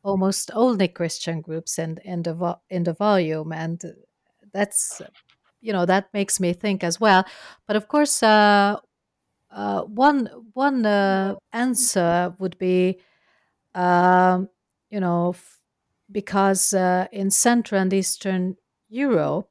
[0.03, 3.81] almost only Christian groups in in the vo- in the volume, and
[4.53, 5.01] that's
[5.61, 7.23] you know that makes me think as well
[7.67, 8.77] but of course uh,
[9.51, 12.99] uh, one one uh, answer would be
[13.75, 14.49] um,
[14.89, 15.59] you know f-
[16.11, 18.55] because uh, in central and eastern
[18.89, 19.49] europe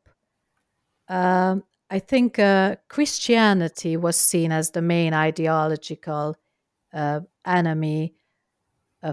[1.09, 6.37] um, i think uh, christianity was seen as the main ideological
[6.93, 8.15] uh, enemy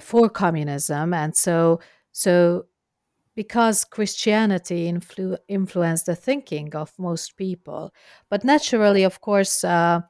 [0.01, 1.79] for communism and so
[2.11, 2.65] so
[3.35, 7.93] because Christianity influ- influenced the thinking of most people.
[8.29, 10.01] But naturally, of course, uh,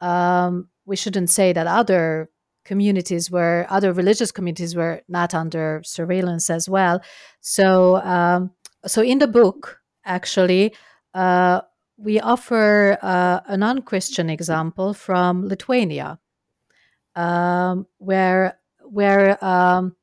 [0.00, 2.30] um, we shouldn't say that other
[2.64, 7.00] communities were, other religious communities were not under surveillance as well.
[7.40, 8.50] So, um,
[8.86, 10.74] so in the book, actually,
[11.14, 11.60] uh,
[11.96, 16.18] we offer uh, a non-Christian example from Lithuania,
[17.14, 19.96] um, where where um,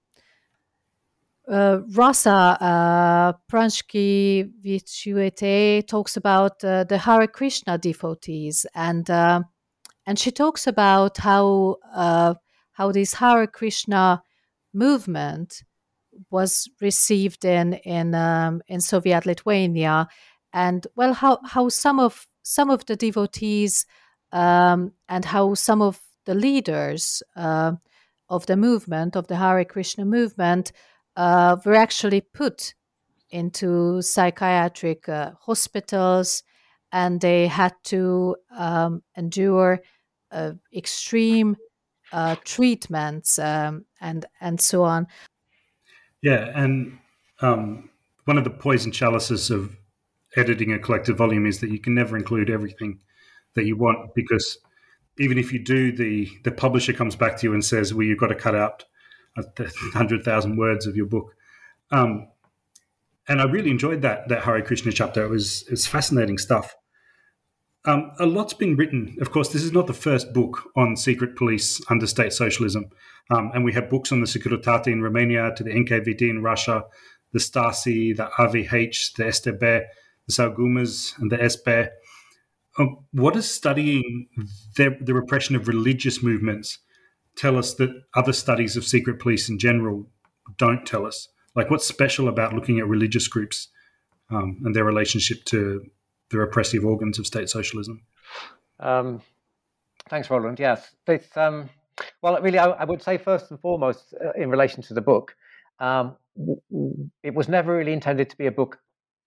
[1.48, 4.50] uh, Rosa uh, Pranski
[5.88, 9.41] talks about uh, the Hare Krishna devotees, and uh,
[10.06, 12.36] and she talks about how uh,
[12.74, 14.22] how this Hare Krishna
[14.74, 15.64] movement
[16.30, 20.08] was received in in um, in Soviet Lithuania,
[20.51, 23.86] and well, how how some of some of the devotees
[24.32, 27.74] um, and how some of the leaders uh,
[28.30, 30.72] of the movement of the Hare Krishna movement
[31.16, 32.74] uh, were actually put
[33.30, 36.43] into psychiatric uh, hospitals
[36.91, 39.82] and they had to um, endure
[40.75, 41.55] extreme
[42.11, 45.07] uh, treatments um, and and so on.
[46.21, 46.97] Yeah, and
[47.41, 47.89] um,
[48.25, 49.75] one of the poison chalices of
[50.36, 52.99] editing a collected volume is that you can never include everything
[53.55, 54.57] that you want because
[55.19, 58.19] even if you do, the the publisher comes back to you and says, "Well, you've
[58.19, 58.86] got to cut out
[59.93, 61.36] hundred thousand words of your book.
[61.91, 62.27] Um,
[63.27, 65.23] and I really enjoyed that that Hare Krishna chapter.
[65.23, 66.75] It was it's fascinating stuff.
[67.86, 69.17] Um, a lot's been written.
[69.19, 72.86] Of course, this is not the first book on secret police under state socialism,
[73.29, 76.86] um, and we have books on the Securitate in Romania, to the NKVD in Russia,
[77.34, 79.59] the Stasi, the AVH, the STB,
[80.27, 81.89] the Saugumas, and the SB.
[82.79, 84.27] Um, what is studying
[84.77, 86.79] the, the repression of religious movements
[87.36, 90.07] tell us that other studies of secret police in general
[90.57, 91.27] don't tell us?
[91.55, 93.67] Like, what's special about looking at religious groups
[94.31, 95.86] um, and their relationship to
[96.34, 98.01] the repressive organs of state socialism?
[98.79, 99.21] Um,
[100.09, 100.59] thanks, Roland.
[100.59, 100.95] Yes.
[101.36, 101.69] Um,
[102.21, 105.36] well, really, I, I, would say first and foremost, uh, in relation to the book,
[105.79, 106.15] um,
[107.23, 108.79] it was never really intended to be a book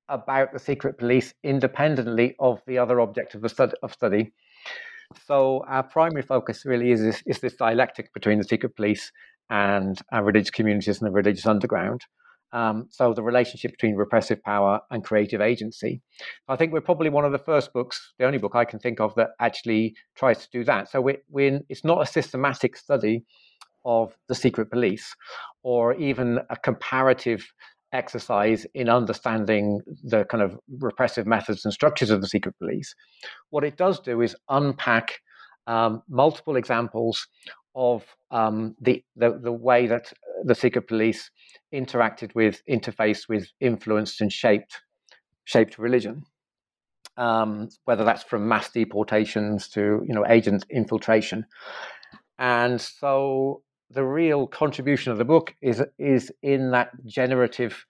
[0.09, 4.33] about the secret police independently of the other object of, the stud- of study.
[5.27, 9.13] So our primary focus really is this, is this dialectic between the secret police
[9.51, 12.03] and our religious communities and the religious underground.
[12.53, 16.01] Um, so the relationship between repressive power and creative agency.
[16.49, 19.01] I think we're probably one of the first books, the only book I can think
[19.01, 20.89] of that actually tries to do that.
[20.91, 23.25] So we we it's not a systematic study
[23.85, 25.15] of the secret police
[25.63, 27.47] or even a comparative
[27.93, 32.95] exercise in understanding the kind of repressive methods and structures of the secret police.
[33.51, 35.21] What it does do is unpack
[35.67, 37.27] um, multiple examples
[37.75, 40.13] of um, the, the, the way that
[40.47, 41.31] the secret police
[41.75, 44.81] interacted with, interfaced with, influenced and shaped
[45.45, 46.23] shaped religion.
[47.17, 51.47] Um, whether that's from mass deportations to you know agent infiltration,
[52.39, 57.85] and so the real contribution of the book is is in that generative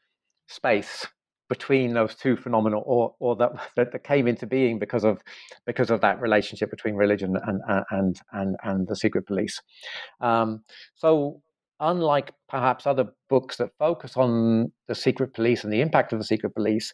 [0.47, 1.07] space
[1.49, 5.21] between those two phenomena, or or that, that, that came into being because of
[5.65, 9.61] because of that relationship between religion and and and and the secret police.
[10.21, 11.41] Um, so,
[11.81, 16.25] unlike perhaps other books that focus on the secret police and the impact of the
[16.25, 16.93] secret police,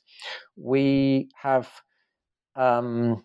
[0.57, 1.69] we have.
[2.55, 3.25] Um,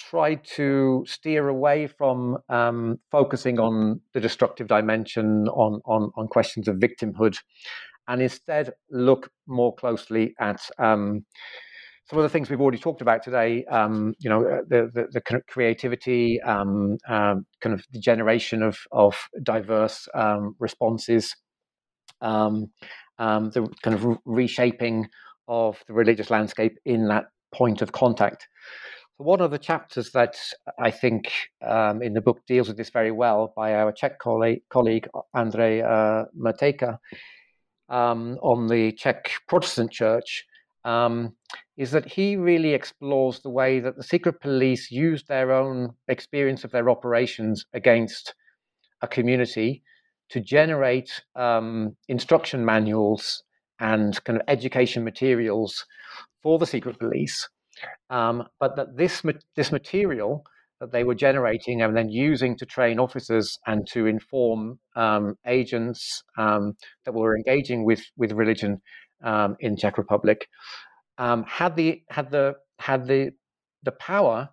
[0.00, 6.66] tried to steer away from um, focusing on the destructive dimension, on, on, on questions
[6.68, 7.36] of victimhood,
[8.08, 11.24] and instead look more closely at um,
[12.08, 13.64] some of the things we've already talked about today.
[13.66, 18.78] Um, you know, uh, the the, the creativity, um, um, kind of the generation of
[18.90, 21.34] of diverse um, responses,
[22.20, 22.70] um,
[23.18, 25.06] the kind of reshaping
[25.48, 28.48] of the religious landscape in that point of contact.
[29.16, 30.36] One of the chapters that
[30.78, 31.30] I think
[31.60, 36.24] um, in the book deals with this very well by our Czech colleague, colleague uh,
[36.34, 36.96] Matejka
[37.90, 40.46] um, on the Czech Protestant Church
[40.84, 41.34] um,
[41.76, 46.64] is that he really explores the way that the secret police used their own experience
[46.64, 48.34] of their operations against
[49.02, 49.82] a community
[50.30, 53.42] to generate um, instruction manuals
[53.80, 55.84] and kind of education materials
[56.42, 57.48] for the secret police.
[58.10, 59.22] Um, but that this
[59.56, 60.44] this material
[60.80, 66.22] that they were generating and then using to train officers and to inform um, agents
[66.38, 66.74] um,
[67.04, 68.80] that were engaging with with religion
[69.22, 70.48] um, in Czech Republic
[71.18, 73.32] um, had the had the had the
[73.82, 74.48] the power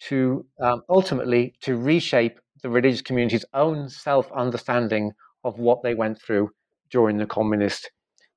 [0.00, 5.12] to um, ultimately to reshape the religious community's own self understanding
[5.44, 6.50] of what they went through
[6.90, 7.90] during the communist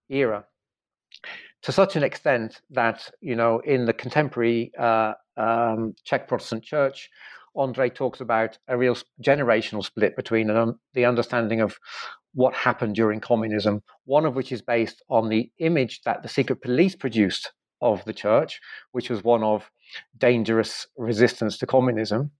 [0.09, 0.45] era.
[1.63, 7.09] To such an extent that you know in the contemporary uh, um, Czech Protestant Church,
[7.55, 11.77] Andre talks about a real generational split between um, the understanding of
[12.33, 16.61] what happened during communism, one of which is based on the image that the secret
[16.61, 17.51] police produced
[17.81, 18.59] of the church,
[18.91, 19.69] which was one of
[20.17, 22.31] dangerous resistance to communism.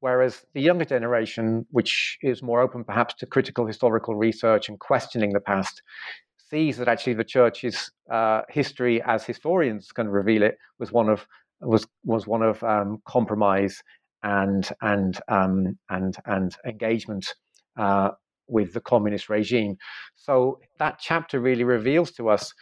[0.00, 5.32] Whereas the younger generation, which is more open perhaps to critical historical research and questioning
[5.32, 5.82] the past,
[6.36, 11.26] sees that actually the church's uh, history, as historians can reveal it, was one of
[11.60, 13.82] was was one of um, compromise
[14.22, 17.34] and and um, and and engagement
[17.76, 18.10] uh,
[18.48, 19.76] with the communist regime.
[20.16, 22.52] So that chapter really reveals to us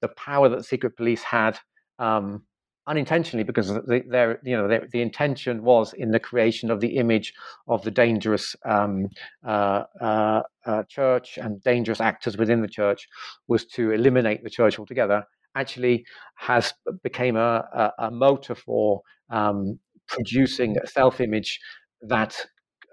[0.00, 1.58] the power that secret police had
[1.98, 2.42] um,
[2.86, 6.96] unintentionally because the, their you know their, the intention was in the creation of the
[6.96, 7.32] image
[7.66, 9.08] of the dangerous um,
[9.44, 13.08] uh, uh, uh, church and dangerous actors within the church
[13.48, 15.24] was to eliminate the church altogether
[15.56, 16.04] actually
[16.36, 16.72] has
[17.02, 21.58] became a, a, a motor for um, producing a self-image
[22.02, 22.36] that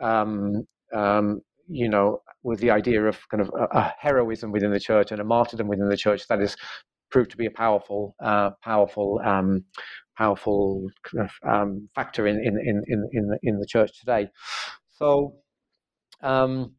[0.01, 4.79] um, um, you know with the idea of kind of a, a, heroism within the
[4.79, 6.55] church and a martyrdom within the church that is
[7.09, 9.63] proved to be a powerful, uh, powerful, um,
[10.17, 10.87] powerful
[11.47, 14.29] um, factor in in in in the, in the church today.
[14.89, 15.35] So.
[16.21, 16.75] Um,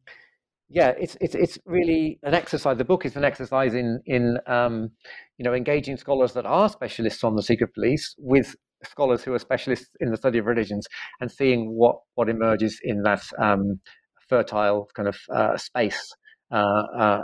[0.67, 2.77] yeah, it's it's it's really an exercise.
[2.77, 4.89] The book is an exercise in in um,
[5.37, 9.39] you know engaging scholars that are specialists on the secret police with scholars who are
[9.39, 10.87] specialists in the study of religions
[11.21, 13.79] and seeing what what emerges in that um,
[14.27, 16.13] fertile kind of uh, space
[16.51, 17.23] uh, uh,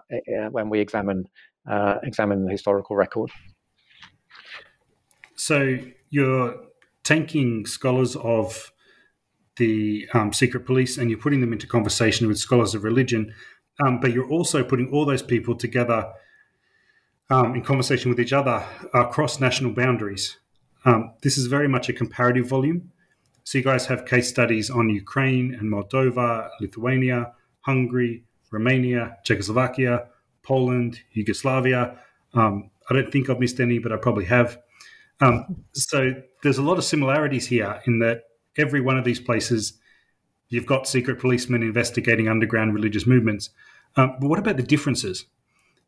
[0.52, 1.26] when we examine
[1.70, 3.30] uh, examine the historical record.
[5.36, 5.78] So
[6.10, 6.56] you're
[7.04, 8.72] taking scholars of
[9.58, 13.34] the um, secret police and you're putting them into conversation with scholars of religion,
[13.86, 16.12] um, but you're also putting all those people together
[17.30, 20.38] um, in conversation with each other across national boundaries.
[20.86, 22.92] Um, this is very much a comparative volume.
[23.44, 30.08] So you guys have case studies on Ukraine and Moldova, Lithuania, Hungary, Romania, Czechoslovakia,
[30.44, 31.98] Poland, Yugoslavia.
[32.34, 34.60] Um, I don't think I've missed any, but I probably have.
[35.22, 36.14] Um, so
[36.44, 38.24] there's a lot of similarities here in that
[38.58, 39.74] every one of these places,
[40.50, 43.50] you've got secret policemen investigating underground religious movements.
[43.96, 45.26] Um, but what about the differences?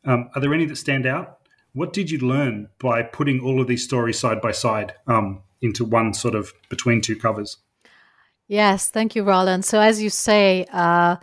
[0.04, 1.38] Um, are there any that stand out?
[1.72, 5.84] What did you learn by putting all of these stories side by side um, into
[5.84, 7.56] one sort of between two covers?
[8.46, 9.64] Yes, thank you, Roland.
[9.64, 11.16] So, as you say, uh,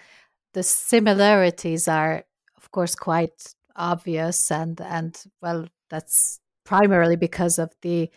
[0.53, 2.23] the similarities are,
[2.57, 8.09] of course, quite obvious, and and well, that's primarily because of the,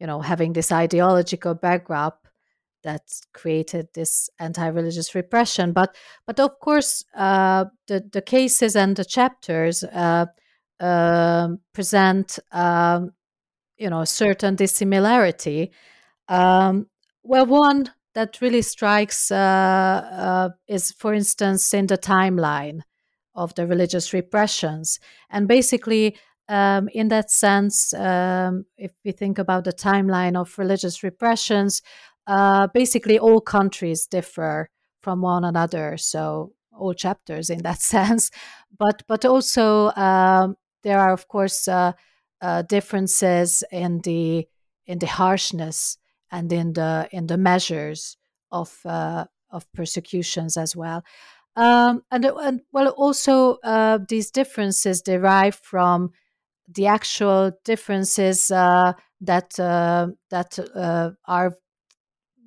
[0.00, 2.26] you know, having this ideological backdrop
[2.82, 3.02] that
[3.32, 5.72] created this anti-religious repression.
[5.72, 5.94] But
[6.26, 10.26] but of course, uh, the the cases and the chapters uh,
[10.80, 13.12] uh, present, um,
[13.80, 15.72] you know, a certain dissimilarity.
[16.28, 16.86] Um,
[17.24, 22.82] well, one that really strikes uh, uh, is, for instance, in the timeline
[23.34, 25.00] of the religious repressions,
[25.30, 26.16] and basically.
[26.48, 31.80] Um, in that sense, um, if we think about the timeline of religious repressions,
[32.26, 34.68] uh, basically all countries differ
[35.00, 35.96] from one another.
[35.96, 38.32] So all chapters in that sense,
[38.76, 41.92] but but also um, there are of course uh,
[42.40, 44.46] uh, differences in the
[44.86, 45.98] in the harshness
[46.30, 48.16] and in the in the measures
[48.50, 51.02] of uh, of persecutions as well.
[51.56, 56.10] Um, and, and well, also uh, these differences derive from
[56.72, 59.50] the actual differences uh, that
[60.30, 60.58] that
[61.26, 61.54] are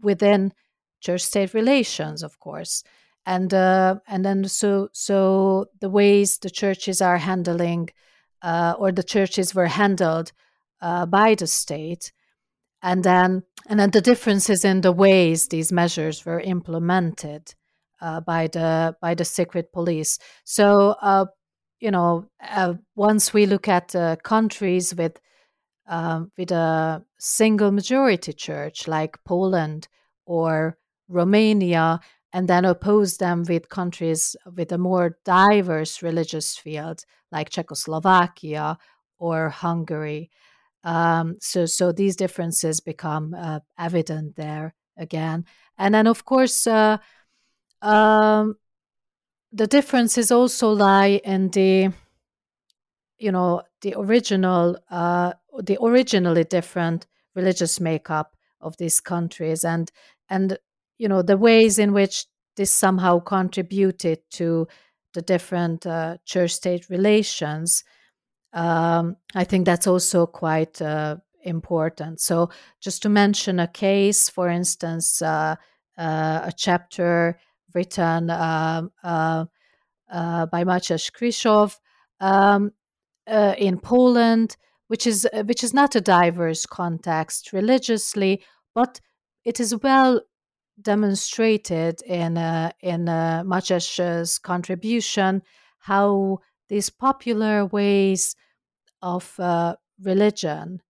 [0.01, 0.53] within
[1.01, 2.83] church-state relations, of course,
[3.25, 7.89] and uh, and then so so the ways the churches are handling
[8.43, 10.31] uh, or the churches were handled
[10.81, 12.11] uh, by the state,
[12.81, 17.55] and then and then the differences in the ways these measures were implemented
[18.01, 20.19] uh, by the by the secret police.
[20.43, 21.25] So uh,
[21.79, 25.19] you know, uh, once we look at countries with
[25.87, 29.87] um, with a single majority church like Poland
[30.25, 30.77] or
[31.07, 31.99] Romania,
[32.33, 38.77] and then oppose them with countries with a more diverse religious field like Czechoslovakia
[39.17, 40.29] or Hungary.
[40.84, 45.45] Um, so, so these differences become uh, evident there again,
[45.77, 46.97] and then of course uh,
[47.81, 48.55] um,
[49.51, 51.89] the differences also lie in the
[53.17, 59.91] you know the original uh, the originally different religious makeup of these countries and
[60.29, 60.57] and
[60.97, 62.25] you know the ways in which
[62.55, 64.67] this somehow contributed to
[65.14, 67.84] the different uh, church state relations
[68.53, 72.20] um, i think that's also quite uh, important.
[72.22, 72.49] So
[72.80, 75.55] just to mention a case for instance uh,
[75.97, 77.39] uh a chapter
[77.74, 79.45] written um, uh,
[80.11, 81.78] uh, by Maciej Krzywosz
[82.20, 82.72] um,
[83.57, 84.57] in Poland
[84.88, 88.43] which is which is not a diverse context religiously,
[88.76, 88.99] but
[89.43, 90.22] it is well
[90.84, 95.41] demonstrated in uh, in uh, Maciej's contribution
[95.79, 98.36] how these popular ways
[99.01, 100.81] of uh, religion,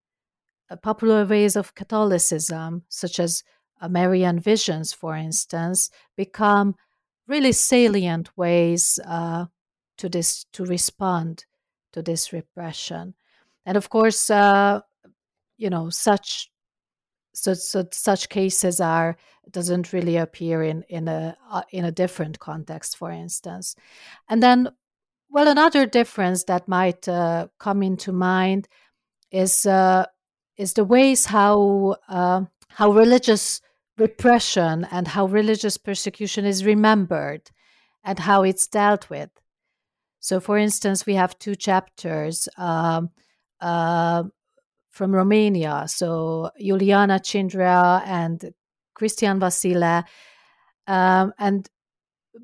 [0.69, 3.43] uh, popular ways of Catholicism, such as
[3.89, 6.75] Marian visions, for instance, become
[7.27, 9.45] really salient ways uh,
[9.97, 11.45] to this to respond
[11.91, 13.13] to this repression.
[13.65, 14.81] And of course uh,
[15.57, 16.51] you know such
[17.33, 19.17] so, so such cases are
[19.51, 23.75] doesn't really appear in in a uh, in a different context for instance.
[24.29, 24.69] And then
[25.29, 28.67] well another difference that might uh, come into mind
[29.31, 30.05] is uh,
[30.57, 33.59] is the ways how uh, how religious
[33.97, 37.51] repression and how religious persecution is remembered
[38.03, 39.29] and how it's dealt with.
[40.19, 43.09] So for instance we have two chapters um,
[43.59, 44.23] uh,
[44.93, 45.85] from Romania.
[45.87, 48.53] So Juliana Cindrea and
[48.95, 50.03] Cristian Vasile.
[50.87, 51.67] Um, and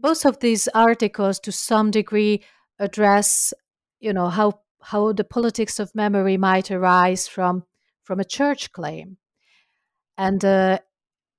[0.02, 2.44] both of these articles, to some degree,
[2.80, 3.54] address,
[4.00, 7.64] you know, how how the politics of memory might arise from
[8.04, 9.18] from a church claim,
[10.18, 10.80] and uh,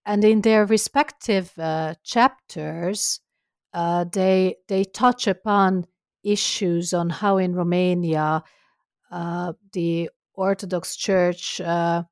[0.05, 3.21] and in their respective uh, chapters,
[3.73, 5.87] uh, they they touch upon
[6.23, 8.43] issues on how in Romania
[9.11, 10.11] uh, the
[10.41, 12.05] Orthodox Church, uh,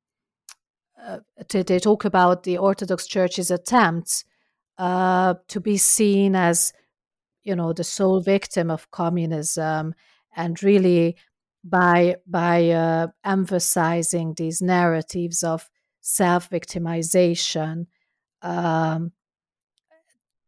[1.03, 1.18] uh,
[1.51, 4.24] they, they, talk about the Orthodox Church's attempts
[4.79, 6.72] uh, to be seen as,
[7.43, 9.95] you know, the sole victim of communism,
[10.37, 11.16] and really
[11.64, 15.68] by by uh, emphasizing these narratives of
[16.01, 17.87] self-victimization.
[18.43, 19.12] Um,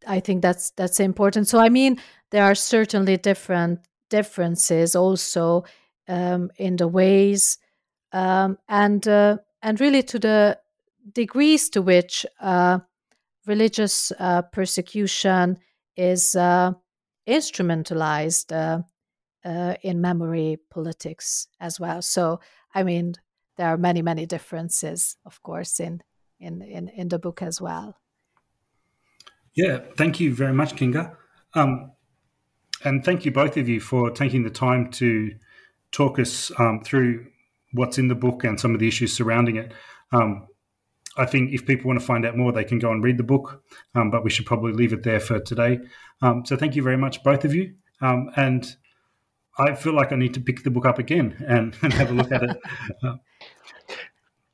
[0.07, 1.49] I think that's that's important.
[1.49, 1.99] So I mean,
[2.31, 5.65] there are certainly different differences also
[6.09, 7.59] um, in the ways
[8.13, 10.59] um, and uh, and really to the
[11.13, 12.79] degrees to which uh,
[13.47, 15.59] religious uh, persecution
[15.97, 16.73] is uh,
[17.27, 18.83] instrumentalized uh,
[19.49, 22.03] uh, in memory politics as well.
[22.03, 22.41] So,
[22.75, 23.15] I mean,
[23.57, 26.03] there are many, many differences, of course, in
[26.39, 27.97] in in, in the book as well.
[29.55, 31.17] Yeah, thank you very much, Kinga.
[31.55, 31.93] Um,
[32.85, 35.35] and thank you both of you for taking the time to
[35.91, 37.27] talk us um, through
[37.73, 39.73] what's in the book and some of the issues surrounding it.
[40.13, 40.47] Um,
[41.17, 43.25] I think if people want to find out more, they can go and read the
[43.25, 43.63] book,
[43.95, 45.81] um, but we should probably leave it there for today.
[46.23, 47.75] Um, so thank you very much, both of you.
[48.01, 48.65] Um, and
[49.59, 52.15] I feel like I need to pick the book up again and, and have a
[52.15, 52.57] look at it.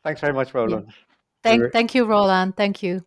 [0.02, 0.92] Thanks very much, Roland.
[1.42, 2.56] Thank, thank you, Roland.
[2.56, 3.04] Thank you.